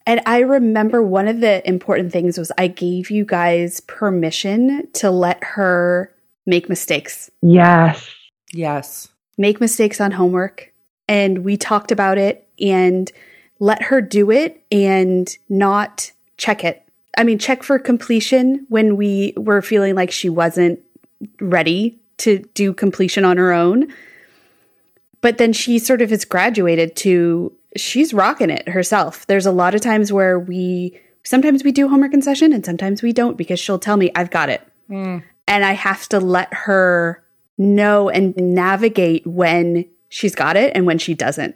And 0.06 0.20
I 0.26 0.40
remember 0.40 1.02
one 1.02 1.28
of 1.28 1.40
the 1.40 1.68
important 1.68 2.12
things 2.12 2.38
was 2.38 2.50
I 2.56 2.68
gave 2.68 3.10
you 3.10 3.24
guys 3.24 3.80
permission 3.80 4.88
to 4.94 5.10
let 5.10 5.42
her 5.42 6.14
make 6.46 6.68
mistakes. 6.68 7.30
Yes. 7.42 8.10
Yes. 8.52 9.08
Make 9.36 9.60
mistakes 9.60 10.00
on 10.00 10.12
homework. 10.12 10.72
And 11.08 11.44
we 11.44 11.56
talked 11.56 11.92
about 11.92 12.18
it 12.18 12.48
and 12.60 13.10
let 13.60 13.82
her 13.82 14.00
do 14.00 14.30
it 14.30 14.64
and 14.72 15.36
not 15.48 16.10
check 16.38 16.64
it. 16.64 16.82
I 17.16 17.24
mean, 17.24 17.38
check 17.38 17.62
for 17.62 17.78
completion 17.78 18.66
when 18.68 18.96
we 18.96 19.34
were 19.36 19.62
feeling 19.62 19.94
like 19.94 20.10
she 20.10 20.28
wasn't 20.28 20.80
ready 21.40 22.00
to 22.18 22.38
do 22.54 22.72
completion 22.72 23.24
on 23.24 23.36
her 23.36 23.52
own. 23.52 23.92
But 25.20 25.38
then 25.38 25.52
she 25.52 25.78
sort 25.78 26.00
of 26.00 26.10
has 26.10 26.24
graduated 26.24 26.96
to 26.96 27.52
she's 27.76 28.14
rocking 28.14 28.50
it 28.50 28.68
herself. 28.68 29.26
There's 29.26 29.46
a 29.46 29.52
lot 29.52 29.74
of 29.74 29.82
times 29.82 30.12
where 30.12 30.38
we 30.38 30.98
sometimes 31.22 31.62
we 31.62 31.72
do 31.72 31.88
homework 31.88 32.14
in 32.14 32.22
session 32.22 32.52
and 32.52 32.64
sometimes 32.64 33.02
we 33.02 33.12
don't 33.12 33.36
because 33.36 33.60
she'll 33.60 33.78
tell 33.78 33.98
me, 33.98 34.10
I've 34.14 34.30
got 34.30 34.48
it. 34.48 34.66
Mm. 34.88 35.22
And 35.46 35.64
I 35.64 35.72
have 35.72 36.08
to 36.08 36.20
let 36.20 36.52
her 36.54 37.22
know 37.58 38.08
and 38.08 38.34
navigate 38.36 39.26
when 39.26 39.84
she's 40.08 40.34
got 40.34 40.56
it 40.56 40.72
and 40.74 40.86
when 40.86 40.98
she 40.98 41.12
doesn't 41.12 41.54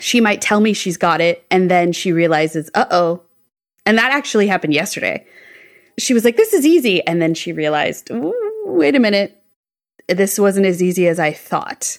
she 0.00 0.20
might 0.20 0.40
tell 0.40 0.60
me 0.60 0.72
she's 0.72 0.96
got 0.96 1.20
it 1.20 1.44
and 1.50 1.70
then 1.70 1.92
she 1.92 2.12
realizes, 2.12 2.70
uh 2.74 2.86
oh. 2.90 3.22
And 3.86 3.96
that 3.98 4.12
actually 4.12 4.46
happened 4.46 4.74
yesterday. 4.74 5.26
She 5.98 6.14
was 6.14 6.24
like, 6.24 6.36
this 6.36 6.52
is 6.52 6.66
easy. 6.66 7.04
And 7.06 7.20
then 7.20 7.34
she 7.34 7.52
realized, 7.52 8.10
wait 8.10 8.94
a 8.94 9.00
minute, 9.00 9.42
this 10.08 10.38
wasn't 10.38 10.66
as 10.66 10.82
easy 10.82 11.08
as 11.08 11.18
I 11.18 11.32
thought. 11.32 11.98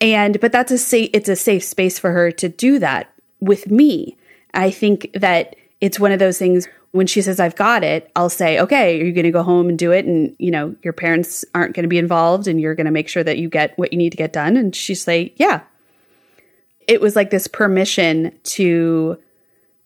And, 0.00 0.40
but 0.40 0.52
that's 0.52 0.72
a 0.72 0.78
safe, 0.78 1.10
it's 1.12 1.28
a 1.28 1.36
safe 1.36 1.64
space 1.64 1.98
for 1.98 2.12
her 2.12 2.30
to 2.32 2.48
do 2.48 2.78
that 2.78 3.12
with 3.40 3.70
me. 3.70 4.16
I 4.54 4.70
think 4.70 5.10
that 5.14 5.56
it's 5.80 6.00
one 6.00 6.12
of 6.12 6.18
those 6.18 6.38
things 6.38 6.68
when 6.92 7.06
she 7.06 7.22
says, 7.22 7.38
I've 7.38 7.56
got 7.56 7.84
it, 7.84 8.10
I'll 8.16 8.30
say, 8.30 8.58
okay, 8.58 9.00
are 9.00 9.04
you 9.04 9.12
going 9.12 9.24
to 9.24 9.30
go 9.30 9.44
home 9.44 9.68
and 9.68 9.78
do 9.78 9.92
it? 9.92 10.06
And, 10.06 10.34
you 10.38 10.50
know, 10.50 10.74
your 10.82 10.92
parents 10.92 11.44
aren't 11.54 11.74
going 11.74 11.84
to 11.84 11.88
be 11.88 11.98
involved 11.98 12.48
and 12.48 12.60
you're 12.60 12.74
going 12.74 12.86
to 12.86 12.90
make 12.90 13.08
sure 13.08 13.22
that 13.22 13.38
you 13.38 13.48
get 13.48 13.78
what 13.78 13.92
you 13.92 13.98
need 13.98 14.10
to 14.10 14.16
get 14.16 14.32
done. 14.32 14.56
And 14.56 14.74
she 14.74 14.94
say, 14.94 15.32
yeah, 15.36 15.60
it 16.90 17.00
was 17.00 17.14
like 17.14 17.30
this 17.30 17.46
permission 17.46 18.36
to 18.42 19.16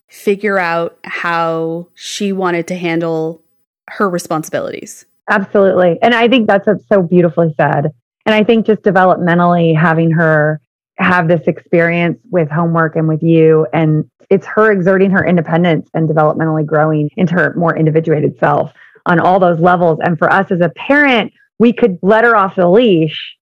figure 0.08 0.58
out 0.58 0.98
how 1.04 1.86
she 1.92 2.32
wanted 2.32 2.66
to 2.66 2.74
handle 2.74 3.42
her 3.88 4.08
responsibilities. 4.08 5.04
Absolutely. 5.28 5.98
And 6.00 6.14
I 6.14 6.28
think 6.28 6.48
that's 6.48 6.66
so 6.88 7.02
beautifully 7.02 7.54
said. 7.58 7.92
And 8.24 8.34
I 8.34 8.42
think 8.42 8.64
just 8.64 8.80
developmentally 8.80 9.78
having 9.78 10.12
her 10.12 10.62
have 10.96 11.28
this 11.28 11.42
experience 11.46 12.18
with 12.30 12.50
homework 12.50 12.96
and 12.96 13.06
with 13.06 13.22
you, 13.22 13.66
and 13.74 14.08
it's 14.30 14.46
her 14.46 14.72
exerting 14.72 15.10
her 15.10 15.26
independence 15.26 15.90
and 15.92 16.08
developmentally 16.08 16.64
growing 16.64 17.10
into 17.18 17.34
her 17.34 17.52
more 17.54 17.76
individuated 17.76 18.38
self 18.38 18.72
on 19.04 19.20
all 19.20 19.38
those 19.38 19.60
levels. 19.60 19.98
And 20.02 20.18
for 20.18 20.32
us 20.32 20.50
as 20.50 20.62
a 20.62 20.70
parent, 20.70 21.34
we 21.58 21.74
could 21.74 21.98
let 22.00 22.24
her 22.24 22.34
off 22.34 22.56
the 22.56 22.66
leash 22.66 23.36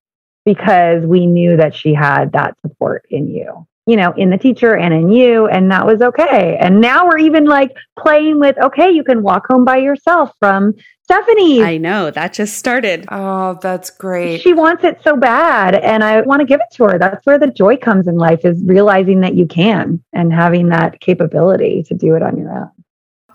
because 0.45 1.05
we 1.05 1.27
knew 1.27 1.57
that 1.57 1.75
she 1.75 1.95
had 1.95 2.33
that 2.33 2.57
support 2.61 3.05
in 3.11 3.29
you, 3.29 3.67
you 3.87 3.97
know, 3.97 4.13
in 4.13 4.31
the 4.31 4.39
teacher 4.39 4.77
and 4.77 4.93
in 4.93 5.11
you. 5.11 5.47
And 5.47 5.71
that 5.71 5.87
was 5.87 6.01
okay. 6.03 6.57
And 6.61 6.81
now 6.81 7.07
we're 7.07 7.19
even 7.19 7.45
like 7.45 7.77
playing 7.99 8.41
with, 8.41 8.59
okay, 8.59 8.91
you 8.91 9.05
can 9.05 9.23
walk 9.23 9.47
home 9.49 9.65
by 9.65 9.77
yourself 9.77 10.33
from 10.41 10.75
Stephanie. 11.05 11.63
I 11.63 11.79
know 11.79 12.11
that 12.11 12.33
just 12.33 12.57
started. 12.57 13.07
Oh, 13.11 13.59
that's 13.61 13.91
great. 13.91 14.41
She 14.41 14.53
wants 14.53 14.83
it 14.85 14.99
so 15.05 15.17
bad. 15.17 15.75
And 15.75 16.03
I 16.03 16.23
want 16.23 16.41
to 16.41 16.47
give 16.47 16.61
it 16.61 16.75
to 16.77 16.85
her. 16.85 16.99
That's 16.99 17.25
where 17.27 17.39
the 17.39 17.49
joy 17.49 17.77
comes 17.77 18.09
in 18.09 18.17
life 18.17 18.45
is 18.45 18.61
realizing 18.65 19.21
that 19.21 19.35
you 19.35 19.47
can 19.47 20.03
and 20.13 20.33
having 20.33 20.69
that 20.71 21.01
capability 21.01 21.83
to 21.85 21.95
do 21.95 22.15
it 22.15 22.23
on 22.23 22.37
your 22.37 22.53
own. 22.53 22.71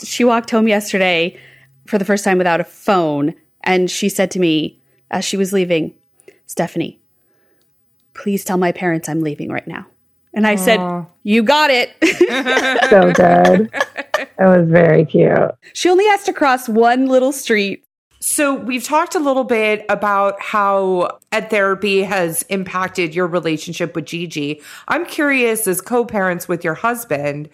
She 0.03 0.23
walked 0.23 0.49
home 0.49 0.67
yesterday 0.67 1.39
for 1.87 1.97
the 1.97 2.05
first 2.05 2.23
time 2.23 2.37
without 2.37 2.59
a 2.59 2.65
phone. 2.65 3.33
And 3.63 3.89
she 3.91 4.09
said 4.09 4.31
to 4.31 4.39
me 4.39 4.81
as 5.11 5.25
she 5.25 5.37
was 5.37 5.53
leaving, 5.53 5.93
Stephanie, 6.47 6.99
please 8.13 8.43
tell 8.43 8.57
my 8.57 8.71
parents 8.71 9.07
I'm 9.07 9.21
leaving 9.21 9.49
right 9.49 9.67
now. 9.67 9.85
And 10.33 10.47
I 10.47 10.55
Aww. 10.55 10.59
said, 10.59 11.05
You 11.23 11.43
got 11.43 11.69
it. 11.69 11.91
so 12.89 13.11
good. 13.11 13.69
It 14.39 14.39
was 14.39 14.67
very 14.69 15.05
cute. 15.05 15.51
She 15.73 15.89
only 15.89 16.05
has 16.07 16.23
to 16.23 16.33
cross 16.33 16.67
one 16.67 17.07
little 17.07 17.31
street. 17.31 17.83
So, 18.19 18.55
we've 18.55 18.83
talked 18.83 19.13
a 19.13 19.19
little 19.19 19.43
bit 19.43 19.85
about 19.89 20.41
how 20.41 21.19
ed 21.31 21.51
therapy 21.51 22.01
has 22.01 22.41
impacted 22.43 23.13
your 23.13 23.27
relationship 23.27 23.95
with 23.95 24.05
Gigi. 24.05 24.59
I'm 24.87 25.05
curious, 25.05 25.67
as 25.67 25.81
co 25.81 26.03
parents 26.03 26.47
with 26.47 26.63
your 26.63 26.73
husband, 26.73 27.47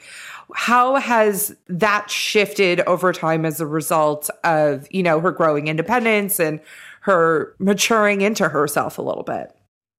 how 0.56 0.96
has 0.96 1.54
that 1.68 2.10
shifted 2.10 2.80
over 2.82 3.12
time 3.12 3.46
as 3.46 3.60
a 3.60 3.68
result 3.68 4.30
of, 4.46 4.88
you 4.90 5.04
know, 5.04 5.20
her 5.20 5.32
growing 5.32 5.68
independence 5.68 6.40
and 6.40 6.62
her 7.04 7.56
maturing 7.60 8.22
into 8.22 8.50
herself 8.50 8.98
a 8.98 9.02
little 9.02 9.24
bit? 9.24 9.52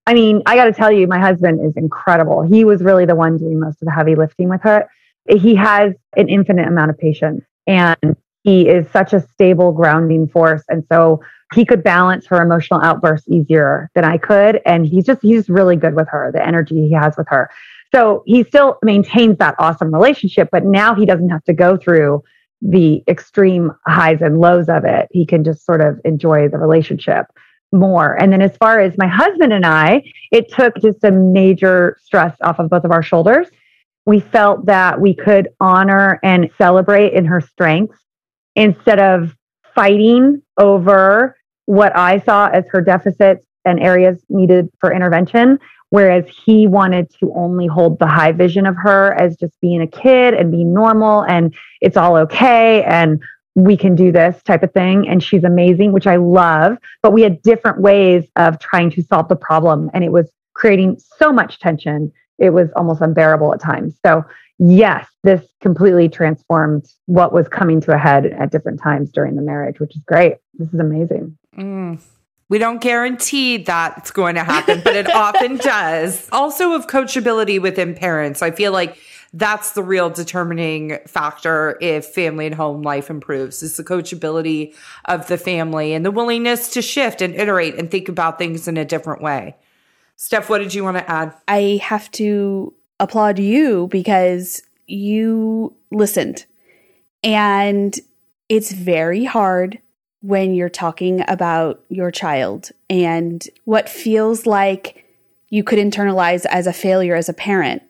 I 0.06 0.14
mean, 0.14 0.42
I 0.46 0.56
got 0.56 0.64
to 0.64 0.72
tell 0.72 0.92
you, 0.92 1.06
my 1.06 1.18
husband 1.18 1.64
is 1.64 1.76
incredible. 1.76 2.42
He 2.42 2.64
was 2.64 2.82
really 2.82 3.06
the 3.06 3.14
one 3.14 3.38
doing 3.38 3.60
most 3.60 3.80
of 3.80 3.86
the 3.86 3.92
heavy 3.92 4.14
lifting 4.14 4.48
with 4.48 4.62
her. 4.62 4.88
He 5.28 5.54
has 5.54 5.94
an 6.16 6.28
infinite 6.28 6.68
amount 6.68 6.90
of 6.90 6.98
patience 6.98 7.44
and 7.66 8.16
he 8.42 8.68
is 8.68 8.86
such 8.90 9.14
a 9.14 9.20
stable 9.20 9.72
grounding 9.72 10.28
force. 10.28 10.62
And 10.68 10.84
so 10.90 11.22
he 11.54 11.64
could 11.64 11.82
balance 11.82 12.26
her 12.26 12.42
emotional 12.42 12.80
outbursts 12.82 13.28
easier 13.28 13.90
than 13.94 14.04
I 14.04 14.18
could. 14.18 14.60
And 14.66 14.86
he's 14.86 15.06
just, 15.06 15.22
he's 15.22 15.48
really 15.48 15.76
good 15.76 15.94
with 15.94 16.08
her, 16.08 16.30
the 16.32 16.46
energy 16.46 16.86
he 16.88 16.92
has 16.92 17.16
with 17.16 17.28
her. 17.28 17.50
So 17.94 18.22
he 18.26 18.44
still 18.44 18.78
maintains 18.82 19.38
that 19.38 19.54
awesome 19.58 19.92
relationship, 19.92 20.48
but 20.50 20.64
now 20.64 20.94
he 20.94 21.06
doesn't 21.06 21.30
have 21.30 21.44
to 21.44 21.54
go 21.54 21.76
through 21.76 22.22
the 22.64 23.04
extreme 23.06 23.70
highs 23.86 24.22
and 24.22 24.40
lows 24.40 24.68
of 24.68 24.84
it. 24.84 25.08
He 25.10 25.26
can 25.26 25.44
just 25.44 25.64
sort 25.66 25.82
of 25.82 26.00
enjoy 26.04 26.48
the 26.48 26.58
relationship 26.58 27.26
more. 27.72 28.14
And 28.20 28.32
then 28.32 28.40
as 28.40 28.56
far 28.56 28.80
as 28.80 28.96
my 28.96 29.06
husband 29.06 29.52
and 29.52 29.66
I, 29.66 30.02
it 30.32 30.50
took 30.50 30.74
just 30.80 31.04
a 31.04 31.10
major 31.10 31.98
stress 32.02 32.34
off 32.42 32.58
of 32.58 32.70
both 32.70 32.84
of 32.84 32.90
our 32.90 33.02
shoulders. 33.02 33.48
We 34.06 34.20
felt 34.20 34.66
that 34.66 35.00
we 35.00 35.14
could 35.14 35.48
honor 35.60 36.18
and 36.22 36.50
celebrate 36.56 37.12
in 37.12 37.26
her 37.26 37.40
strengths 37.40 37.98
instead 38.56 38.98
of 38.98 39.36
fighting 39.74 40.42
over 40.58 41.36
what 41.66 41.96
I 41.96 42.20
saw 42.20 42.46
as 42.46 42.64
her 42.70 42.80
deficits 42.80 43.46
and 43.64 43.80
areas 43.80 44.22
needed 44.28 44.68
for 44.80 44.92
intervention. 44.92 45.58
Whereas 45.94 46.24
he 46.44 46.66
wanted 46.66 47.08
to 47.20 47.32
only 47.36 47.68
hold 47.68 48.00
the 48.00 48.08
high 48.08 48.32
vision 48.32 48.66
of 48.66 48.74
her 48.74 49.14
as 49.14 49.36
just 49.36 49.52
being 49.60 49.80
a 49.80 49.86
kid 49.86 50.34
and 50.34 50.50
being 50.50 50.74
normal 50.74 51.22
and 51.22 51.54
it's 51.80 51.96
all 51.96 52.16
okay. 52.16 52.82
And 52.82 53.22
we 53.54 53.76
can 53.76 53.94
do 53.94 54.10
this 54.10 54.42
type 54.42 54.64
of 54.64 54.72
thing. 54.72 55.06
And 55.06 55.22
she's 55.22 55.44
amazing, 55.44 55.92
which 55.92 56.08
I 56.08 56.16
love. 56.16 56.78
But 57.00 57.12
we 57.12 57.22
had 57.22 57.40
different 57.42 57.80
ways 57.80 58.24
of 58.34 58.58
trying 58.58 58.90
to 58.90 59.04
solve 59.04 59.28
the 59.28 59.36
problem. 59.36 59.88
And 59.94 60.02
it 60.02 60.10
was 60.10 60.28
creating 60.54 60.98
so 61.16 61.32
much 61.32 61.60
tension. 61.60 62.12
It 62.38 62.50
was 62.50 62.70
almost 62.74 63.00
unbearable 63.00 63.54
at 63.54 63.60
times. 63.60 63.94
So, 64.04 64.24
yes, 64.58 65.06
this 65.22 65.46
completely 65.60 66.08
transformed 66.08 66.86
what 67.06 67.32
was 67.32 67.46
coming 67.46 67.80
to 67.82 67.94
a 67.94 67.98
head 67.98 68.26
at 68.26 68.50
different 68.50 68.82
times 68.82 69.12
during 69.12 69.36
the 69.36 69.42
marriage, 69.42 69.78
which 69.78 69.94
is 69.94 70.02
great. 70.02 70.38
This 70.54 70.74
is 70.74 70.80
amazing. 70.80 71.38
Mm. 71.56 72.00
We 72.48 72.58
don't 72.58 72.80
guarantee 72.80 73.58
that's 73.58 74.10
going 74.10 74.34
to 74.34 74.44
happen, 74.44 74.82
but 74.84 74.96
it 74.96 75.12
often 75.14 75.56
does. 75.62 76.28
Also, 76.30 76.72
of 76.72 76.86
coachability 76.86 77.60
within 77.60 77.94
parents, 77.94 78.42
I 78.42 78.50
feel 78.50 78.72
like 78.72 78.98
that's 79.32 79.72
the 79.72 79.82
real 79.82 80.10
determining 80.10 80.98
factor 81.08 81.76
if 81.80 82.06
family 82.06 82.46
and 82.46 82.54
home 82.54 82.82
life 82.82 83.10
improves 83.10 83.62
is 83.62 83.76
the 83.76 83.82
coachability 83.82 84.74
of 85.06 85.26
the 85.26 85.36
family 85.36 85.92
and 85.92 86.06
the 86.06 86.12
willingness 86.12 86.70
to 86.70 86.82
shift 86.82 87.20
and 87.20 87.34
iterate 87.34 87.74
and 87.74 87.90
think 87.90 88.08
about 88.08 88.38
things 88.38 88.68
in 88.68 88.76
a 88.76 88.84
different 88.84 89.20
way. 89.20 89.56
Steph, 90.16 90.48
what 90.48 90.58
did 90.58 90.72
you 90.72 90.84
want 90.84 90.96
to 90.98 91.10
add? 91.10 91.34
I 91.48 91.80
have 91.82 92.08
to 92.12 92.72
applaud 93.00 93.40
you 93.40 93.88
because 93.88 94.62
you 94.86 95.74
listened. 95.90 96.46
And 97.24 97.98
it's 98.48 98.72
very 98.72 99.24
hard 99.24 99.80
when 100.24 100.54
you're 100.54 100.70
talking 100.70 101.22
about 101.28 101.84
your 101.90 102.10
child 102.10 102.70
and 102.88 103.46
what 103.64 103.90
feels 103.90 104.46
like 104.46 105.04
you 105.50 105.62
could 105.62 105.78
internalize 105.78 106.46
as 106.46 106.66
a 106.66 106.72
failure 106.72 107.14
as 107.14 107.28
a 107.28 107.34
parent 107.34 107.82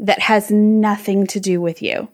that 0.00 0.18
has 0.18 0.50
nothing 0.50 1.24
to 1.24 1.38
do 1.38 1.60
with 1.60 1.80
you. 1.80 2.08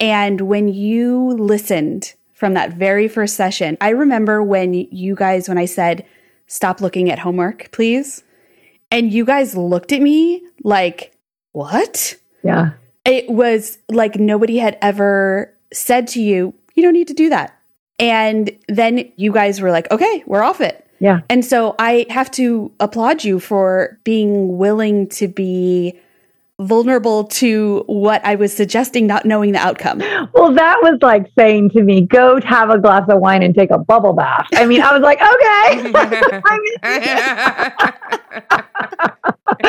And 0.00 0.40
when 0.40 0.68
you 0.68 1.32
listened 1.32 2.14
from 2.32 2.54
that 2.54 2.72
very 2.72 3.06
first 3.06 3.36
session, 3.36 3.76
I 3.82 3.90
remember 3.90 4.42
when 4.42 4.72
you 4.72 5.14
guys, 5.14 5.46
when 5.46 5.58
I 5.58 5.66
said, 5.66 6.06
stop 6.46 6.80
looking 6.80 7.10
at 7.10 7.18
homework, 7.18 7.70
please. 7.72 8.24
And 8.90 9.12
you 9.12 9.26
guys 9.26 9.54
looked 9.54 9.92
at 9.92 10.00
me 10.00 10.42
like, 10.64 11.14
what? 11.52 12.16
Yeah. 12.42 12.70
It 13.04 13.28
was 13.28 13.76
like 13.90 14.16
nobody 14.16 14.56
had 14.56 14.78
ever 14.80 15.54
said 15.70 16.08
to 16.08 16.22
you, 16.22 16.54
you 16.74 16.82
don't 16.82 16.94
need 16.94 17.08
to 17.08 17.14
do 17.14 17.28
that. 17.28 17.55
And 17.98 18.50
then 18.68 19.10
you 19.16 19.32
guys 19.32 19.60
were 19.60 19.70
like, 19.70 19.90
okay, 19.90 20.22
we're 20.26 20.42
off 20.42 20.60
it. 20.60 20.86
Yeah. 20.98 21.20
And 21.28 21.44
so 21.44 21.74
I 21.78 22.06
have 22.10 22.30
to 22.32 22.72
applaud 22.80 23.24
you 23.24 23.38
for 23.38 23.98
being 24.04 24.56
willing 24.56 25.08
to 25.10 25.28
be 25.28 25.98
vulnerable 26.58 27.24
to 27.24 27.84
what 27.86 28.24
I 28.24 28.34
was 28.34 28.54
suggesting, 28.54 29.06
not 29.06 29.26
knowing 29.26 29.52
the 29.52 29.58
outcome. 29.58 29.98
Well, 30.32 30.54
that 30.54 30.78
was 30.82 30.98
like 31.02 31.26
saying 31.38 31.70
to 31.70 31.82
me, 31.82 32.00
go 32.00 32.40
have 32.40 32.70
a 32.70 32.78
glass 32.78 33.06
of 33.08 33.20
wine 33.20 33.42
and 33.42 33.54
take 33.54 33.70
a 33.70 33.78
bubble 33.78 34.14
bath. 34.14 34.48
I 34.54 34.64
mean, 34.64 34.80
I 34.80 34.92
was 34.92 35.02
like, 35.02 35.20
okay. 35.20 35.92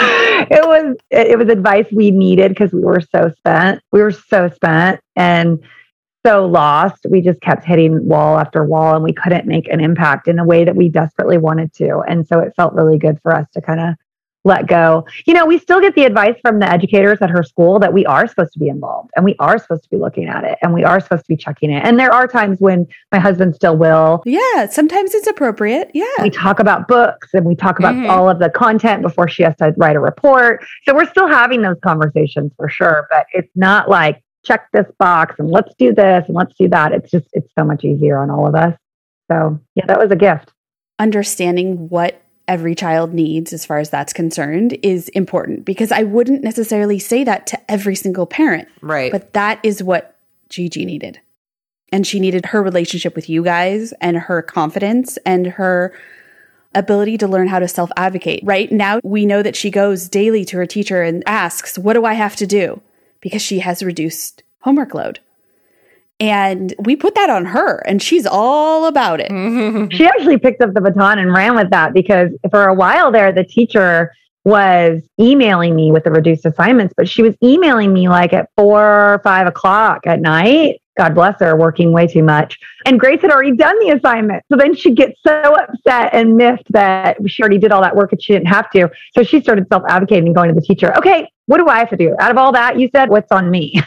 it 0.49 0.65
was 0.65 0.95
it 1.11 1.37
was 1.37 1.49
advice 1.49 1.85
we 1.91 2.11
needed 2.11 2.49
because 2.49 2.71
we 2.71 2.81
were 2.81 3.01
so 3.01 3.31
spent. 3.37 3.81
We 3.91 4.01
were 4.01 4.11
so 4.11 4.49
spent 4.49 5.01
and 5.15 5.59
so 6.25 6.45
lost. 6.45 7.05
We 7.09 7.21
just 7.21 7.41
kept 7.41 7.63
hitting 7.63 8.07
wall 8.07 8.39
after 8.39 8.63
wall 8.63 8.95
and 8.95 9.03
we 9.03 9.13
couldn't 9.13 9.45
make 9.45 9.67
an 9.69 9.79
impact 9.79 10.27
in 10.27 10.39
a 10.39 10.45
way 10.45 10.65
that 10.65 10.75
we 10.75 10.89
desperately 10.89 11.37
wanted 11.37 11.73
to. 11.75 11.99
And 12.07 12.27
so 12.27 12.39
it 12.39 12.53
felt 12.55 12.73
really 12.73 12.97
good 12.97 13.19
for 13.21 13.33
us 13.33 13.47
to 13.53 13.61
kind 13.61 13.79
of 13.79 13.95
let 14.47 14.65
go. 14.65 15.05
You 15.25 15.33
know, 15.33 15.45
we 15.45 15.59
still 15.59 15.79
get 15.79 15.93
the 15.93 16.05
advice 16.05 16.35
from 16.41 16.59
the 16.59 16.71
educators 16.71 17.19
at 17.21 17.29
her 17.29 17.43
school 17.43 17.79
that 17.79 17.93
we 17.93 18.05
are 18.05 18.27
supposed 18.27 18.53
to 18.53 18.59
be 18.59 18.69
involved 18.69 19.11
and 19.15 19.25
we 19.25 19.35
are 19.39 19.59
supposed 19.59 19.83
to 19.83 19.89
be 19.89 19.97
looking 19.97 20.27
at 20.27 20.43
it 20.43 20.57
and 20.61 20.73
we 20.73 20.83
are 20.83 20.99
supposed 20.99 21.25
to 21.25 21.27
be 21.27 21.37
checking 21.37 21.69
it. 21.69 21.85
And 21.85 21.99
there 21.99 22.11
are 22.11 22.27
times 22.27 22.59
when 22.59 22.87
my 23.11 23.19
husband 23.19 23.55
still 23.55 23.77
will. 23.77 24.23
Yeah, 24.25 24.67
sometimes 24.69 25.13
it's 25.13 25.27
appropriate. 25.27 25.91
Yeah. 25.93 26.05
We 26.21 26.29
talk 26.29 26.59
about 26.59 26.87
books 26.87 27.29
and 27.33 27.45
we 27.45 27.55
talk 27.55 27.77
about 27.77 27.93
mm-hmm. 27.93 28.09
all 28.09 28.29
of 28.29 28.39
the 28.39 28.49
content 28.49 29.01
before 29.01 29.27
she 29.27 29.43
has 29.43 29.55
to 29.57 29.73
write 29.77 29.95
a 29.95 29.99
report. 29.99 30.65
So 30.85 30.95
we're 30.95 31.09
still 31.09 31.27
having 31.27 31.61
those 31.61 31.77
conversations 31.83 32.53
for 32.55 32.69
sure, 32.69 33.07
but 33.11 33.27
it's 33.33 33.51
not 33.55 33.89
like 33.89 34.23
check 34.47 34.69
this 34.71 34.85
box 34.97 35.35
and 35.39 35.49
let's 35.49 35.73
do 35.77 35.93
this 35.93 36.23
and 36.27 36.35
let's 36.35 36.53
do 36.55 36.67
that. 36.69 36.93
It's 36.93 37.11
just, 37.11 37.27
it's 37.33 37.51
so 37.57 37.65
much 37.65 37.83
easier 37.83 38.17
on 38.17 38.29
all 38.29 38.47
of 38.47 38.55
us. 38.55 38.77
So, 39.29 39.59
yeah, 39.75 39.85
that 39.87 39.99
was 39.99 40.11
a 40.11 40.15
gift. 40.15 40.51
Understanding 40.99 41.89
what 41.89 42.21
every 42.47 42.73
child 42.73 43.13
needs, 43.13 43.51
as 43.51 43.65
far 43.65 43.77
as 43.79 43.89
that's 43.89 44.13
concerned, 44.13 44.77
is 44.81 45.09
important 45.09 45.65
because 45.65 45.91
I 45.91 46.03
wouldn't 46.03 46.43
necessarily 46.43 46.97
say 46.97 47.23
that 47.25 47.45
to 47.47 47.71
every 47.71 47.95
single 47.95 48.25
parent. 48.25 48.69
Right. 48.81 49.11
But 49.11 49.33
that 49.33 49.59
is 49.63 49.83
what 49.83 50.17
Gigi 50.49 50.85
needed. 50.85 51.19
And 51.91 52.05
she 52.05 52.19
needed 52.19 52.47
her 52.47 52.63
relationship 52.63 53.15
with 53.15 53.29
you 53.29 53.43
guys 53.43 53.93
and 54.01 54.17
her 54.17 54.41
confidence 54.41 55.17
and 55.25 55.47
her 55.47 55.93
ability 56.75 57.17
to 57.17 57.27
learn 57.27 57.47
how 57.47 57.59
to 57.59 57.67
self 57.67 57.89
advocate. 57.97 58.41
Right 58.43 58.71
now, 58.71 58.99
we 59.03 59.25
know 59.25 59.41
that 59.41 59.55
she 59.55 59.71
goes 59.71 60.09
daily 60.09 60.45
to 60.45 60.57
her 60.57 60.65
teacher 60.65 61.01
and 61.01 61.23
asks, 61.25 61.77
What 61.77 61.93
do 61.93 62.05
I 62.05 62.13
have 62.13 62.35
to 62.37 62.47
do? 62.47 62.81
Because 63.21 63.41
she 63.41 63.59
has 63.59 63.83
reduced 63.83 64.43
homework 64.61 64.93
load. 64.93 65.19
And 66.19 66.73
we 66.79 66.95
put 66.95 67.13
that 67.13 67.29
on 67.29 67.45
her, 67.45 67.77
and 67.85 68.01
she's 68.01 68.25
all 68.25 68.85
about 68.87 69.19
it. 69.21 69.31
She 69.93 70.05
actually 70.05 70.37
picked 70.37 70.61
up 70.61 70.73
the 70.73 70.81
baton 70.81 71.19
and 71.19 71.31
ran 71.31 71.55
with 71.55 71.69
that 71.69 71.93
because 71.93 72.31
for 72.49 72.65
a 72.65 72.73
while 72.73 73.11
there, 73.11 73.31
the 73.31 73.43
teacher 73.43 74.11
was 74.43 75.01
emailing 75.19 75.75
me 75.75 75.91
with 75.91 76.03
the 76.03 76.11
reduced 76.11 76.45
assignments, 76.45 76.93
but 76.95 77.07
she 77.07 77.21
was 77.21 77.35
emailing 77.43 77.93
me 77.93 78.07
like 78.09 78.33
at 78.33 78.49
four 78.55 79.13
or 79.13 79.19
five 79.19 79.45
o'clock 79.45 80.07
at 80.07 80.19
night. 80.21 80.81
God 80.97 81.13
bless 81.15 81.39
her, 81.39 81.55
working 81.55 81.91
way 81.91 82.07
too 82.07 82.23
much. 82.23 82.57
And 82.85 82.99
Grace 82.99 83.21
had 83.21 83.31
already 83.31 83.55
done 83.55 83.77
the 83.79 83.91
assignment. 83.91 84.43
So 84.51 84.57
then 84.57 84.75
she 84.75 84.93
gets 84.93 85.19
so 85.25 85.55
upset 85.55 86.13
and 86.13 86.35
miffed 86.35 86.71
that 86.71 87.17
she 87.27 87.41
already 87.41 87.59
did 87.59 87.71
all 87.71 87.81
that 87.81 87.95
work 87.95 88.11
and 88.11 88.21
she 88.21 88.33
didn't 88.33 88.47
have 88.47 88.69
to. 88.71 88.89
So 89.15 89.23
she 89.23 89.41
started 89.41 89.67
self 89.71 89.83
advocating 89.87 90.27
and 90.27 90.35
going 90.35 90.49
to 90.49 90.55
the 90.55 90.61
teacher, 90.61 90.95
okay, 90.97 91.31
what 91.45 91.57
do 91.59 91.67
I 91.67 91.79
have 91.79 91.89
to 91.91 91.97
do? 91.97 92.15
Out 92.19 92.31
of 92.31 92.37
all 92.37 92.51
that 92.51 92.79
you 92.79 92.89
said, 92.93 93.09
what's 93.09 93.31
on 93.31 93.49
me? 93.49 93.81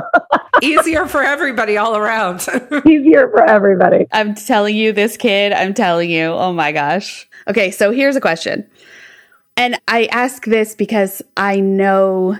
Easier 0.62 1.06
for 1.06 1.22
everybody 1.22 1.76
all 1.76 1.96
around. 1.96 2.46
Easier 2.86 3.28
for 3.30 3.42
everybody. 3.42 4.06
I'm 4.12 4.34
telling 4.34 4.76
you, 4.76 4.92
this 4.92 5.16
kid, 5.16 5.52
I'm 5.52 5.74
telling 5.74 6.10
you, 6.10 6.26
oh 6.26 6.52
my 6.52 6.72
gosh. 6.72 7.28
Okay, 7.48 7.70
so 7.70 7.90
here's 7.90 8.16
a 8.16 8.20
question. 8.20 8.68
And 9.56 9.80
I 9.88 10.06
ask 10.06 10.44
this 10.44 10.74
because 10.74 11.22
I 11.36 11.60
know 11.60 12.38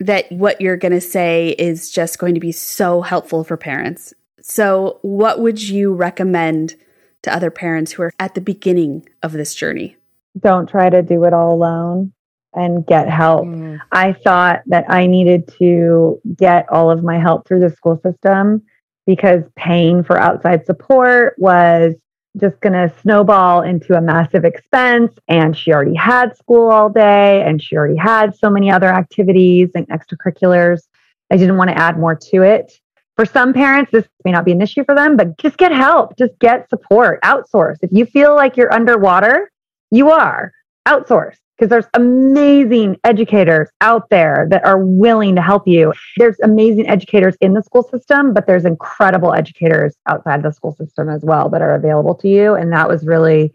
that 0.00 0.30
what 0.32 0.60
you're 0.60 0.76
going 0.76 0.92
to 0.92 1.00
say 1.00 1.50
is 1.50 1.90
just 1.90 2.18
going 2.18 2.34
to 2.34 2.40
be 2.40 2.52
so 2.52 3.02
helpful 3.02 3.44
for 3.44 3.56
parents. 3.56 4.12
So, 4.40 4.98
what 5.02 5.40
would 5.40 5.62
you 5.62 5.92
recommend 5.92 6.74
to 7.22 7.32
other 7.32 7.50
parents 7.50 7.92
who 7.92 8.02
are 8.02 8.12
at 8.18 8.34
the 8.34 8.40
beginning 8.40 9.06
of 9.22 9.32
this 9.32 9.54
journey? 9.54 9.96
Don't 10.38 10.68
try 10.68 10.88
to 10.88 11.02
do 11.02 11.24
it 11.24 11.34
all 11.34 11.54
alone 11.54 12.12
and 12.54 12.86
get 12.86 13.08
help. 13.08 13.44
Mm. 13.44 13.78
I 13.92 14.12
thought 14.12 14.62
that 14.66 14.86
I 14.88 15.06
needed 15.06 15.52
to 15.58 16.20
get 16.36 16.66
all 16.70 16.90
of 16.90 17.04
my 17.04 17.18
help 17.18 17.46
through 17.46 17.60
the 17.60 17.70
school 17.70 18.00
system 18.02 18.62
because 19.06 19.42
paying 19.56 20.02
for 20.02 20.18
outside 20.18 20.64
support 20.66 21.34
was 21.38 21.94
just 22.38 22.60
going 22.60 22.72
to 22.72 22.92
snowball 23.00 23.62
into 23.62 23.96
a 23.96 24.00
massive 24.00 24.44
expense. 24.44 25.12
And 25.28 25.56
she 25.56 25.72
already 25.72 25.94
had 25.94 26.36
school 26.36 26.70
all 26.70 26.88
day 26.88 27.42
and 27.42 27.62
she 27.62 27.76
already 27.76 27.96
had 27.96 28.36
so 28.36 28.50
many 28.50 28.70
other 28.70 28.88
activities 28.88 29.70
and 29.74 29.88
extracurriculars. 29.88 30.82
I 31.30 31.36
didn't 31.36 31.56
want 31.56 31.70
to 31.70 31.78
add 31.78 31.98
more 31.98 32.14
to 32.14 32.42
it. 32.42 32.72
For 33.16 33.26
some 33.26 33.52
parents, 33.52 33.90
this 33.92 34.08
may 34.24 34.32
not 34.32 34.44
be 34.44 34.52
an 34.52 34.62
issue 34.62 34.84
for 34.84 34.94
them, 34.94 35.16
but 35.16 35.36
just 35.38 35.58
get 35.58 35.72
help, 35.72 36.16
just 36.16 36.38
get 36.38 36.70
support, 36.70 37.20
outsource. 37.22 37.76
If 37.82 37.90
you 37.92 38.06
feel 38.06 38.34
like 38.34 38.56
you're 38.56 38.72
underwater, 38.72 39.50
you 39.90 40.10
are 40.10 40.52
outsource 40.88 41.36
because 41.60 41.68
there's 41.68 41.86
amazing 41.92 42.96
educators 43.04 43.68
out 43.82 44.08
there 44.08 44.46
that 44.48 44.64
are 44.64 44.82
willing 44.82 45.34
to 45.34 45.42
help 45.42 45.68
you. 45.68 45.92
There's 46.16 46.40
amazing 46.42 46.88
educators 46.88 47.36
in 47.42 47.52
the 47.52 47.62
school 47.62 47.82
system, 47.82 48.32
but 48.32 48.46
there's 48.46 48.64
incredible 48.64 49.34
educators 49.34 49.94
outside 50.06 50.42
the 50.42 50.52
school 50.52 50.74
system 50.74 51.10
as 51.10 51.22
well 51.22 51.50
that 51.50 51.60
are 51.60 51.74
available 51.74 52.14
to 52.14 52.28
you. 52.28 52.54
And 52.54 52.72
that 52.72 52.88
was 52.88 53.04
really 53.04 53.52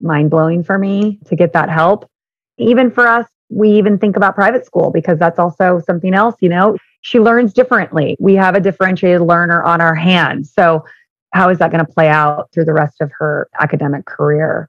mind 0.00 0.30
blowing 0.30 0.64
for 0.64 0.78
me 0.78 1.18
to 1.26 1.36
get 1.36 1.52
that 1.52 1.68
help. 1.68 2.10
Even 2.56 2.90
for 2.90 3.06
us, 3.06 3.26
we 3.50 3.72
even 3.72 3.98
think 3.98 4.16
about 4.16 4.34
private 4.34 4.64
school 4.64 4.90
because 4.90 5.18
that's 5.18 5.38
also 5.38 5.82
something 5.86 6.14
else, 6.14 6.36
you 6.40 6.48
know, 6.48 6.78
she 7.02 7.20
learns 7.20 7.52
differently. 7.52 8.16
We 8.18 8.34
have 8.36 8.54
a 8.54 8.60
differentiated 8.60 9.20
learner 9.20 9.62
on 9.62 9.82
our 9.82 9.94
hands. 9.94 10.50
So, 10.54 10.86
how 11.34 11.50
is 11.50 11.58
that 11.58 11.70
going 11.70 11.84
to 11.84 11.90
play 11.90 12.08
out 12.08 12.50
through 12.52 12.66
the 12.66 12.74
rest 12.74 13.00
of 13.00 13.10
her 13.18 13.48
academic 13.58 14.04
career? 14.06 14.68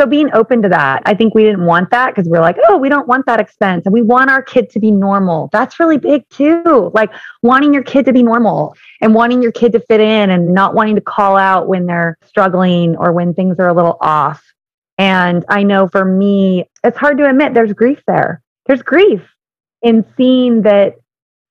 So 0.00 0.06
being 0.06 0.30
open 0.32 0.62
to 0.62 0.68
that, 0.70 1.02
I 1.04 1.14
think 1.14 1.34
we 1.34 1.44
didn't 1.44 1.66
want 1.66 1.90
that 1.90 2.14
because 2.14 2.28
we're 2.28 2.40
like, 2.40 2.56
oh, 2.66 2.76
we 2.76 2.88
don't 2.88 3.06
want 3.06 3.26
that 3.26 3.40
expense. 3.40 3.84
And 3.84 3.92
we 3.92 4.02
want 4.02 4.30
our 4.30 4.42
kid 4.42 4.70
to 4.70 4.80
be 4.80 4.90
normal. 4.90 5.50
That's 5.52 5.78
really 5.78 5.98
big 5.98 6.28
too. 6.30 6.90
Like 6.94 7.10
wanting 7.42 7.74
your 7.74 7.82
kid 7.82 8.06
to 8.06 8.12
be 8.12 8.22
normal 8.22 8.74
and 9.00 9.14
wanting 9.14 9.42
your 9.42 9.52
kid 9.52 9.72
to 9.72 9.80
fit 9.80 10.00
in 10.00 10.30
and 10.30 10.54
not 10.54 10.74
wanting 10.74 10.94
to 10.94 11.00
call 11.02 11.36
out 11.36 11.68
when 11.68 11.86
they're 11.86 12.16
struggling 12.24 12.96
or 12.96 13.12
when 13.12 13.34
things 13.34 13.58
are 13.58 13.68
a 13.68 13.74
little 13.74 13.98
off. 14.00 14.42
And 14.98 15.44
I 15.48 15.62
know 15.62 15.88
for 15.88 16.04
me, 16.04 16.68
it's 16.82 16.98
hard 16.98 17.18
to 17.18 17.28
admit 17.28 17.54
there's 17.54 17.72
grief 17.72 18.02
there. 18.06 18.42
There's 18.66 18.82
grief 18.82 19.22
in 19.82 20.04
seeing 20.16 20.62
that 20.62 20.96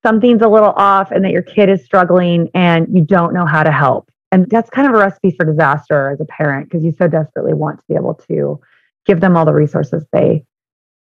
something's 0.04 0.42
a 0.42 0.48
little 0.48 0.74
off 0.76 1.12
and 1.12 1.24
that 1.26 1.32
your 1.32 1.42
kid 1.42 1.70
is 1.70 1.84
struggling 1.86 2.50
and 2.54 2.88
you 2.94 3.04
don't 3.04 3.34
know 3.34 3.46
how 3.46 3.64
to 3.64 3.72
help. 3.72 4.10
And 4.32 4.50
that's 4.50 4.70
kind 4.70 4.88
of 4.88 4.94
a 4.94 4.98
recipe 4.98 5.32
for 5.32 5.46
disaster 5.46 6.10
as 6.10 6.22
a 6.22 6.26
parent 6.26 6.70
because 6.70 6.84
you 6.84 6.94
so 6.98 7.08
desperately 7.08 7.54
want 7.54 7.80
to 7.80 7.86
be 7.90 7.96
able 7.96 8.16
to 8.30 8.60
give 9.06 9.20
them 9.20 9.36
all 9.36 9.46
the 9.46 9.54
resources 9.54 10.06
they 10.14 10.46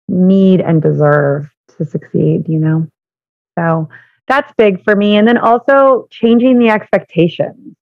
need 0.08 0.62
and 0.62 0.82
deserve 0.82 1.50
to 1.78 1.86
succeed, 1.86 2.50
you 2.50 2.60
know? 2.60 2.88
So 3.58 3.90
that's 4.28 4.52
big 4.58 4.84
for 4.84 4.96
me. 4.96 5.18
And 5.18 5.28
then 5.28 5.38
also 5.38 6.08
changing 6.10 6.60
the 6.60 6.70
expectations 6.70 7.76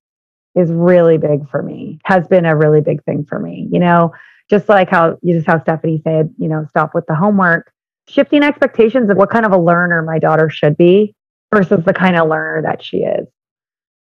is 0.56 0.72
really 0.72 1.18
big 1.18 1.48
for 1.50 1.62
me, 1.62 2.00
has 2.04 2.28
been 2.28 2.46
a 2.46 2.56
really 2.56 2.82
big 2.82 3.04
thing 3.04 3.24
for 3.24 3.40
me. 3.40 3.70
You 3.72 3.80
know, 3.80 4.14
just 4.50 4.68
like 4.68 4.90
how 4.90 5.18
you 5.22 5.36
just 5.36 5.48
how 5.48 5.62
Stephanie 5.62 6.02
said, 6.04 6.34
you 6.38 6.50
know, 6.50 6.66
stop 6.70 6.96
with 6.96 7.06
the 7.06 7.16
homework, 7.16 7.72
shifting 8.10 8.44
expectations 8.44 9.10
of 9.10 9.18
what 9.18 9.30
kind 9.30 9.46
of 9.46 9.52
a 9.52 9.58
learner 9.58 10.02
my 10.02 10.20
daughter 10.20 10.50
should 10.50 10.76
be 10.76 11.14
versus 11.54 11.86
the 11.86 11.94
kind 11.94 12.18
of 12.18 12.28
learner 12.28 12.62
that 12.64 12.84
she 12.84 12.98
is. 12.98 13.28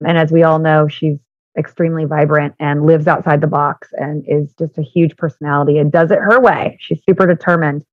And 0.05 0.17
as 0.17 0.31
we 0.31 0.43
all 0.43 0.59
know, 0.59 0.87
she's 0.87 1.17
extremely 1.57 2.05
vibrant 2.05 2.55
and 2.59 2.85
lives 2.85 3.07
outside 3.07 3.41
the 3.41 3.47
box 3.47 3.89
and 3.93 4.23
is 4.27 4.53
just 4.57 4.77
a 4.77 4.81
huge 4.81 5.17
personality 5.17 5.77
and 5.77 5.91
does 5.91 6.11
it 6.11 6.19
her 6.19 6.39
way. 6.39 6.77
She's 6.79 7.01
super 7.07 7.27
determined. 7.27 7.85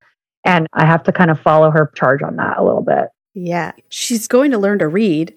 And 0.45 0.67
I 0.73 0.87
have 0.87 1.03
to 1.05 1.13
kind 1.13 1.31
of 1.31 1.41
follow 1.41 1.71
her 1.71 1.91
charge 1.95 2.23
on 2.23 2.37
that 2.37 2.59
a 2.59 2.65
little 2.65 2.83
bit. 2.83 3.09
Yeah. 3.35 3.73
She's 3.89 4.29
going 4.29 4.51
to 4.53 4.59
learn 4.59 4.79
to 4.79 4.89
read. 4.89 5.35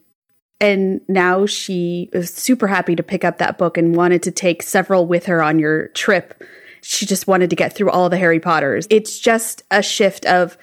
And 0.59 1.01
now 1.07 1.47
she 1.47 2.09
is 2.13 2.31
super 2.31 2.67
happy 2.67 2.95
to 2.95 3.01
pick 3.01 3.25
up 3.25 3.39
that 3.39 3.57
book 3.57 3.77
and 3.77 3.95
wanted 3.95 4.21
to 4.23 4.31
take 4.31 4.61
several 4.61 5.07
with 5.07 5.25
her 5.25 5.41
on 5.41 5.57
your 5.57 5.87
trip. 5.89 6.43
She 6.81 7.07
just 7.07 7.27
wanted 7.27 7.49
to 7.49 7.55
get 7.55 7.73
through 7.73 7.89
all 7.89 8.09
the 8.09 8.17
Harry 8.17 8.39
Potters. 8.39 8.85
It's 8.91 9.19
just 9.19 9.63
a 9.71 9.81
shift 9.81 10.25
of 10.27 10.57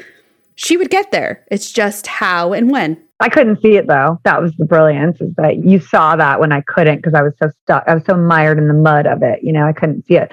she 0.54 0.76
would 0.76 0.90
get 0.90 1.10
there. 1.10 1.44
It's 1.50 1.72
just 1.72 2.06
how 2.06 2.52
and 2.52 2.70
when. 2.70 3.02
I 3.20 3.28
couldn't 3.28 3.60
see 3.60 3.76
it 3.76 3.86
though. 3.86 4.20
That 4.24 4.40
was 4.40 4.54
the 4.56 4.64
brilliance 4.64 5.20
is 5.20 5.34
that 5.36 5.64
you 5.64 5.80
saw 5.80 6.16
that 6.16 6.38
when 6.38 6.52
I 6.52 6.60
couldn't 6.62 6.96
because 6.96 7.14
I 7.14 7.22
was 7.22 7.32
so 7.42 7.50
stuck. 7.64 7.84
I 7.86 7.94
was 7.94 8.04
so 8.06 8.16
mired 8.16 8.58
in 8.58 8.68
the 8.68 8.74
mud 8.74 9.06
of 9.06 9.22
it. 9.22 9.42
You 9.42 9.52
know, 9.52 9.66
I 9.66 9.72
couldn't 9.72 10.06
see 10.06 10.16
it. 10.16 10.32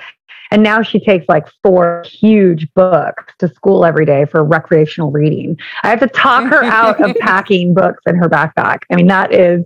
And 0.52 0.62
now 0.62 0.84
she 0.84 1.00
takes 1.00 1.28
like 1.28 1.48
four 1.64 2.04
huge 2.06 2.72
books 2.76 3.34
to 3.40 3.48
school 3.48 3.84
every 3.84 4.06
day 4.06 4.26
for 4.26 4.44
recreational 4.44 5.12
reading. 5.12 5.58
I 5.84 5.90
have 5.90 6.00
to 6.02 6.08
talk 6.08 6.46
her 6.50 6.64
out 6.64 7.02
of 7.02 7.16
packing 7.20 7.74
books 7.74 8.04
in 8.06 8.16
her 8.16 8.30
backpack. 8.30 8.84
I 8.92 8.96
mean, 8.96 9.08
that 9.08 9.34
is, 9.34 9.66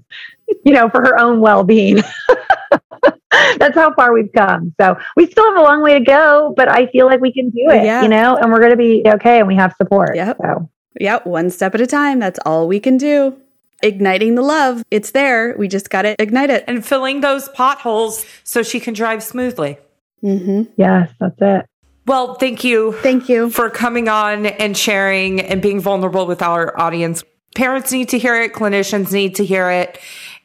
you 0.64 0.72
know, 0.72 0.90
for 0.90 1.02
her 1.02 1.20
own 1.20 1.42
well 1.42 1.64
being. 1.64 2.02
That's 3.32 3.76
how 3.76 3.94
far 3.94 4.14
we've 4.14 4.32
come. 4.36 4.74
So 4.80 4.98
we 5.16 5.30
still 5.30 5.46
have 5.46 5.58
a 5.58 5.62
long 5.62 5.84
way 5.84 6.00
to 6.00 6.04
go, 6.04 6.54
but 6.56 6.70
I 6.70 6.88
feel 6.88 7.06
like 7.06 7.20
we 7.20 7.34
can 7.34 7.50
do 7.50 7.70
it, 7.70 7.84
yeah. 7.84 8.02
you 8.02 8.08
know, 8.08 8.38
and 8.38 8.52
we're 8.52 8.60
going 8.60 8.72
to 8.72 8.78
be 8.78 9.04
okay 9.06 9.40
and 9.40 9.48
we 9.48 9.56
have 9.56 9.76
support. 9.78 10.16
Yep. 10.16 10.38
So. 10.42 10.70
Yep. 11.00 11.26
One 11.26 11.50
step 11.50 11.76
at 11.76 11.82
a 11.82 11.88
time. 11.88 12.20
That's 12.20 12.40
all 12.46 12.68
we 12.68 12.80
can 12.80 12.98
do 12.98 13.40
igniting 13.82 14.36
the 14.36 14.42
love. 14.42 14.84
It's 14.92 15.12
there. 15.12 15.56
We 15.58 15.68
just 15.68 15.90
got 15.90 16.04
to 16.04 16.22
ignite 16.22 16.50
it. 16.50 16.64
And 16.68 16.86
filling 16.86 17.22
those 17.22 17.50
potholes 17.50 18.26
so 18.44 18.64
she 18.64 18.80
can 18.80 18.94
drive 18.94 19.24
smoothly. 19.24 19.78
Mm-hmm. 20.24 20.64
Yes, 20.76 21.12
that's 21.20 21.38
it. 21.40 21.66
Well, 22.06 22.36
thank 22.36 22.64
you. 22.64 22.94
Thank 22.94 23.30
you 23.30 23.50
for 23.50 23.70
coming 23.70 24.10
on 24.10 24.48
and 24.48 24.76
sharing 24.76 25.42
and 25.42 25.62
being 25.62 25.80
vulnerable 25.80 26.26
with 26.26 26.42
our 26.42 26.80
audience. 26.80 27.24
Parents 27.56 27.92
need 27.92 28.10
to 28.10 28.20
hear 28.20 28.42
it, 28.42 28.54
clinicians 28.54 29.12
need 29.12 29.36
to 29.36 29.46
hear 29.46 29.70
it. 29.70 30.00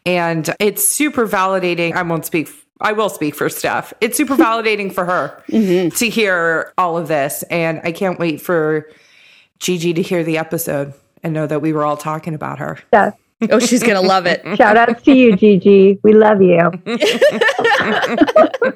And 0.06 0.54
it's 0.60 0.86
super 0.86 1.26
validating. 1.26 1.94
I 1.94 2.02
won't 2.02 2.26
speak 2.26 2.48
I 2.80 2.92
will 2.92 3.08
speak 3.08 3.34
for 3.34 3.48
Steph. 3.48 3.94
It's 4.00 4.16
super 4.16 4.34
validating 4.36 4.92
for 4.92 5.04
her 5.04 5.42
mm-hmm. 5.48 5.90
to 5.96 6.08
hear 6.08 6.72
all 6.76 6.98
of 6.98 7.08
this. 7.08 7.42
And 7.44 7.80
I 7.84 7.92
can't 7.92 8.18
wait 8.18 8.40
for 8.40 8.90
Gigi 9.58 9.94
to 9.94 10.02
hear 10.02 10.24
the 10.24 10.38
episode 10.38 10.94
and 11.22 11.32
know 11.32 11.46
that 11.46 11.62
we 11.62 11.72
were 11.72 11.84
all 11.84 11.96
talking 11.96 12.34
about 12.34 12.58
her. 12.58 12.78
Yeah. 12.92 13.12
Oh, 13.50 13.58
she's 13.58 13.82
going 13.82 14.00
to 14.00 14.06
love 14.06 14.26
it. 14.26 14.42
Shout 14.56 14.76
outs 14.76 15.02
to 15.02 15.12
you, 15.12 15.36
Gigi. 15.36 15.98
We 16.02 16.12
love 16.12 16.40
you. 16.40 16.70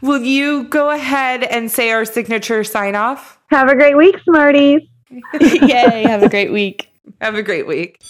Will 0.00 0.22
you 0.22 0.64
go 0.64 0.90
ahead 0.90 1.44
and 1.44 1.70
say 1.70 1.90
our 1.90 2.04
signature 2.04 2.64
sign 2.64 2.94
off? 2.94 3.38
Have 3.48 3.68
a 3.68 3.74
great 3.74 3.96
week, 3.96 4.16
Smarties. 4.24 4.82
Yay. 5.40 6.02
Have 6.06 6.22
a 6.22 6.28
great 6.28 6.52
week. 6.52 6.88
Have 7.20 7.34
a 7.34 7.42
great 7.42 7.66
week. 7.66 8.00